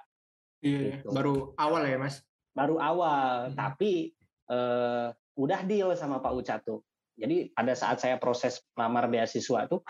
Iya, 0.57 1.05
gitu. 1.05 1.13
baru 1.13 1.53
awal 1.53 1.85
ya 1.85 2.01
mas 2.01 2.25
baru 2.57 2.81
awal, 2.81 3.53
hmm. 3.53 3.55
tapi 3.55 4.09
uh, 4.49 5.13
udah 5.37 5.61
deal 5.69 5.93
sama 5.93 6.17
Pak 6.17 6.33
Uca 6.33 6.57
tuh. 6.57 6.81
Jadi 7.13 7.53
pada 7.53 7.77
saat 7.77 8.01
saya 8.01 8.17
proses 8.17 8.65
lamar 8.73 9.05
beasiswa 9.05 9.69
tuh, 9.69 9.85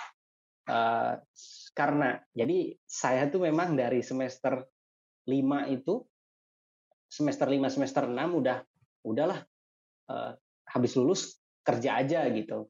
uh, 0.67 1.15
karena 1.71 2.19
jadi 2.36 2.75
saya 2.84 3.32
tuh 3.32 3.47
memang 3.47 3.80
dari 3.80 4.03
semester 4.03 4.67
5 5.23 5.32
itu, 5.71 6.03
semester 7.07 7.47
5, 7.47 7.73
semester 7.73 8.03
6 8.07 8.13
udah, 8.13 8.57
udahlah, 9.07 9.39
uh, 10.11 10.31
habis 10.67 10.93
lulus 10.99 11.39
kerja 11.63 11.99
aja 11.99 12.27
gitu. 12.31 12.67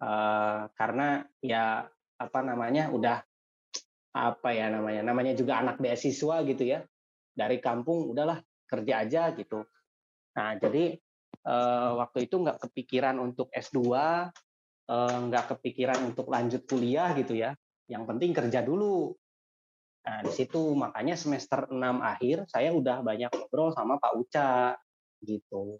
Uh, 0.00 0.70
karena 0.74 1.28
ya 1.44 1.84
apa 2.16 2.40
namanya 2.40 2.88
udah 2.88 3.20
apa 4.10 4.48
ya 4.50 4.72
namanya 4.72 5.04
namanya 5.04 5.36
juga 5.36 5.60
anak 5.60 5.76
beasiswa 5.78 6.42
gitu 6.42 6.64
ya 6.66 6.80
dari 7.36 7.62
kampung 7.62 8.10
udahlah 8.10 8.40
kerja 8.70 9.02
aja 9.02 9.22
gitu. 9.34 9.66
Nah, 10.38 10.54
jadi 10.62 10.94
uh, 11.46 11.98
waktu 11.98 12.30
itu 12.30 12.38
nggak 12.38 12.62
kepikiran 12.70 13.18
untuk 13.18 13.50
S2, 13.50 13.78
uh, 14.86 15.42
kepikiran 15.50 15.98
untuk 16.06 16.30
lanjut 16.30 16.62
kuliah 16.70 17.10
gitu 17.18 17.34
ya. 17.34 17.54
Yang 17.90 18.04
penting 18.14 18.30
kerja 18.30 18.60
dulu. 18.62 19.10
Nah, 20.00 20.24
di 20.24 20.32
situ 20.32 20.72
makanya 20.72 21.12
semester 21.12 21.68
6 21.68 21.76
akhir 22.00 22.48
saya 22.48 22.72
udah 22.72 23.04
banyak 23.04 23.28
ngobrol 23.28 23.70
sama 23.76 24.00
Pak 24.00 24.12
Uca 24.16 24.72
gitu. 25.20 25.76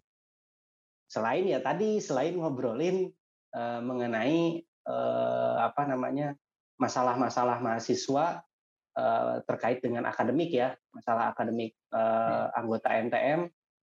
Selain 1.09 1.43
ya 1.43 1.57
tadi 1.59 1.97
selain 1.97 2.37
ngobrolin 2.37 3.09
uh, 3.57 3.81
mengenai 3.81 4.61
uh, 4.85 5.65
apa 5.65 5.89
namanya 5.89 6.37
masalah-masalah 6.77 7.61
mahasiswa 7.61 8.45
uh, 8.95 9.35
terkait 9.45 9.81
dengan 9.81 10.05
akademik 10.05 10.53
ya, 10.53 10.77
masalah 10.93 11.33
akademik 11.33 11.73
uh, 11.89 12.53
anggota 12.53 12.93
MTM 12.93 13.49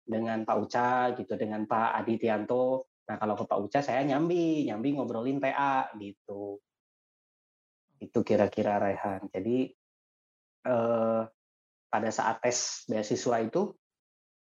dengan 0.06 0.42
Pak 0.46 0.58
Uca 0.58 0.90
gitu, 1.14 1.38
dengan 1.38 1.70
Pak 1.70 2.02
Adityanto. 2.02 2.90
Nah 3.06 3.16
kalau 3.22 3.38
ke 3.38 3.46
Pak 3.46 3.60
Uca 3.62 3.80
saya 3.86 4.02
nyambi, 4.02 4.66
nyambi 4.66 4.98
ngobrolin 4.98 5.38
TA 5.38 5.94
gitu. 6.02 6.58
Itu 8.02 8.26
kira-kira 8.26 8.82
Rehan. 8.82 9.30
Jadi 9.30 9.70
uh, 10.66 11.24
pada 11.88 12.10
saat 12.12 12.42
tes 12.44 12.84
beasiswa 12.90 13.38
itu 13.40 13.72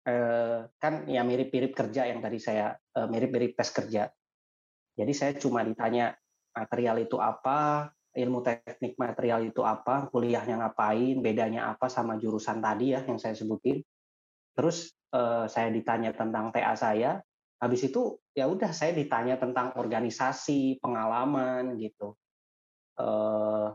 uh, 0.09 0.65
kan 0.81 1.05
ya 1.11 1.27
mirip-mirip 1.27 1.77
kerja 1.77 2.09
yang 2.09 2.23
tadi 2.23 2.39
saya 2.41 2.73
mirip-mirip 2.97 3.53
tes 3.59 3.71
kerja. 3.75 4.09
Jadi 4.97 5.13
saya 5.13 5.37
cuma 5.37 5.61
ditanya 5.61 6.17
material 6.57 7.05
itu 7.05 7.21
apa, 7.21 7.93
ilmu 8.17 8.41
teknik 8.41 8.97
material 8.97 9.45
itu 9.45 9.61
apa, 9.61 10.09
kuliahnya 10.09 10.57
ngapain, 10.57 11.21
bedanya 11.21 11.69
apa 11.77 11.93
sama 11.93 12.17
jurusan 12.17 12.65
tadi 12.65 12.97
ya 12.97 13.05
yang 13.05 13.21
saya 13.21 13.37
sebutin. 13.37 13.85
Terus 14.57 14.97
eh, 15.13 15.45
saya 15.53 15.69
ditanya 15.69 16.17
tentang 16.17 16.49
TA 16.49 16.73
saya, 16.73 17.21
habis 17.61 17.85
itu 17.85 18.17
ya 18.33 18.49
udah 18.49 18.73
saya 18.73 18.97
ditanya 18.97 19.37
tentang 19.37 19.77
organisasi, 19.77 20.81
pengalaman 20.81 21.77
gitu. 21.77 22.17
Eh, 22.97 23.69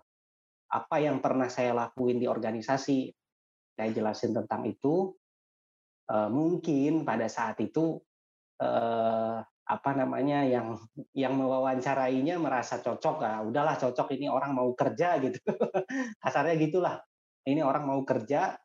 apa 0.71 1.03
yang 1.03 1.19
pernah 1.19 1.51
saya 1.51 1.75
lakuin 1.75 2.17
di 2.17 2.31
organisasi, 2.31 3.11
saya 3.75 3.89
jelasin 3.91 4.31
tentang 4.31 4.63
itu. 4.63 5.11
Eh, 6.11 6.29
mungkin 6.31 7.03
pada 7.07 7.27
saat 7.27 7.59
itu 7.59 7.99
eh, 8.59 9.37
apa 9.71 9.91
namanya 9.95 10.43
yang 10.43 10.75
yang 11.15 11.39
mewawancarainya 11.39 12.35
merasa 12.35 12.83
cocok 12.83 13.23
ah 13.23 13.39
udahlah 13.39 13.79
cocok 13.79 14.19
ini 14.19 14.27
orang 14.27 14.51
mau 14.51 14.75
kerja 14.75 15.15
gitu 15.23 15.39
kasarnya 16.19 16.59
gitulah 16.59 16.95
ini 17.47 17.63
orang 17.63 17.87
mau 17.87 18.03
kerja 18.03 18.59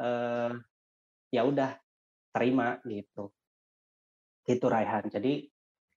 eh, 0.00 0.52
ya 1.28 1.42
udah 1.44 1.76
terima 2.32 2.80
gitu 2.88 3.28
gitu 4.48 4.66
Raihan 4.72 5.12
jadi 5.12 5.44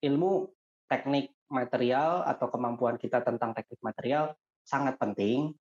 ilmu 0.03 0.51
teknik 0.91 1.31
material 1.47 2.27
atau 2.27 2.51
kemampuan 2.51 2.99
kita 2.99 3.23
tentang 3.23 3.55
teknik 3.55 3.79
material 3.79 4.35
sangat 4.63 4.97
penting 4.97 5.53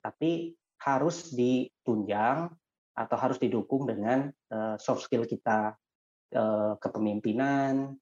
tapi 0.00 0.52
harus 0.82 1.32
ditunjang 1.32 2.52
atau 2.96 3.16
harus 3.20 3.36
didukung 3.36 3.84
dengan 3.84 4.32
uh, 4.52 4.76
soft 4.80 5.04
skill 5.04 5.28
kita 5.28 5.76
uh, 6.32 6.74
kepemimpinan 6.80 7.96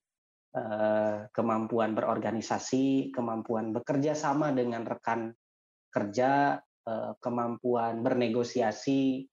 Eh, 0.54 1.18
kemampuan 1.34 1.98
berorganisasi, 1.98 3.10
kemampuan 3.10 3.74
bekerja 3.74 4.14
sama 4.14 4.54
dengan 4.54 4.86
rekan 4.86 5.34
kerja, 5.90 6.62
eh, 6.62 7.12
kemampuan 7.18 8.06
bernegosiasi, 8.06 9.26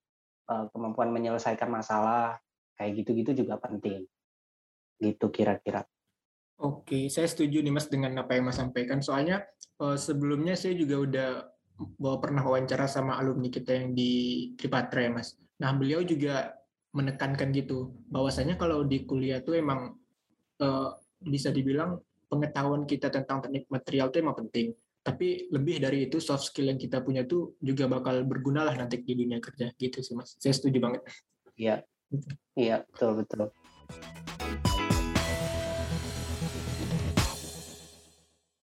eh, 0.50 0.66
kemampuan 0.74 1.14
menyelesaikan 1.14 1.70
masalah, 1.70 2.42
kayak 2.74 3.06
gitu-gitu 3.06 3.46
juga 3.46 3.62
penting. 3.62 4.02
Gitu 4.98 5.30
kira-kira. 5.30 5.86
Oke, 6.62 7.10
saya 7.10 7.26
setuju 7.26 7.66
nih 7.66 7.74
Mas 7.74 7.90
dengan 7.90 8.14
apa 8.22 8.38
yang 8.38 8.46
Mas 8.46 8.62
sampaikan. 8.62 9.02
Soalnya 9.02 9.42
sebelumnya 9.98 10.54
saya 10.54 10.78
juga 10.78 10.96
udah 11.02 11.30
bahwa 11.98 12.18
pernah 12.22 12.46
wawancara 12.46 12.86
sama 12.86 13.18
alumni 13.18 13.50
kita 13.50 13.74
yang 13.74 13.98
di 13.98 14.54
Tripatra 14.54 15.10
ya 15.10 15.12
Mas. 15.12 15.42
Nah 15.58 15.74
beliau 15.74 16.06
juga 16.06 16.54
menekankan 16.94 17.50
gitu, 17.50 17.98
bahwasanya 18.14 18.62
kalau 18.62 18.86
di 18.86 19.10
kuliah 19.10 19.42
tuh 19.42 19.58
emang 19.58 19.98
bisa 21.18 21.50
dibilang 21.50 21.98
pengetahuan 22.30 22.86
kita 22.86 23.10
tentang 23.10 23.42
teknik 23.42 23.66
material 23.66 24.14
itu 24.14 24.22
emang 24.22 24.38
penting. 24.46 24.78
Tapi 25.02 25.50
lebih 25.50 25.82
dari 25.82 26.06
itu 26.06 26.22
soft 26.22 26.46
skill 26.46 26.70
yang 26.70 26.78
kita 26.78 27.02
punya 27.02 27.26
tuh 27.26 27.58
juga 27.58 27.90
bakal 27.90 28.22
berguna 28.22 28.62
lah 28.62 28.78
nanti 28.78 29.02
di 29.02 29.18
dunia 29.18 29.42
kerja 29.42 29.74
gitu 29.82 29.98
sih 30.06 30.14
mas. 30.14 30.38
Saya 30.38 30.54
setuju 30.54 30.78
banget. 30.78 31.02
Iya, 31.58 31.82
iya 32.54 32.86
betul 32.86 33.26
betul. 33.26 33.50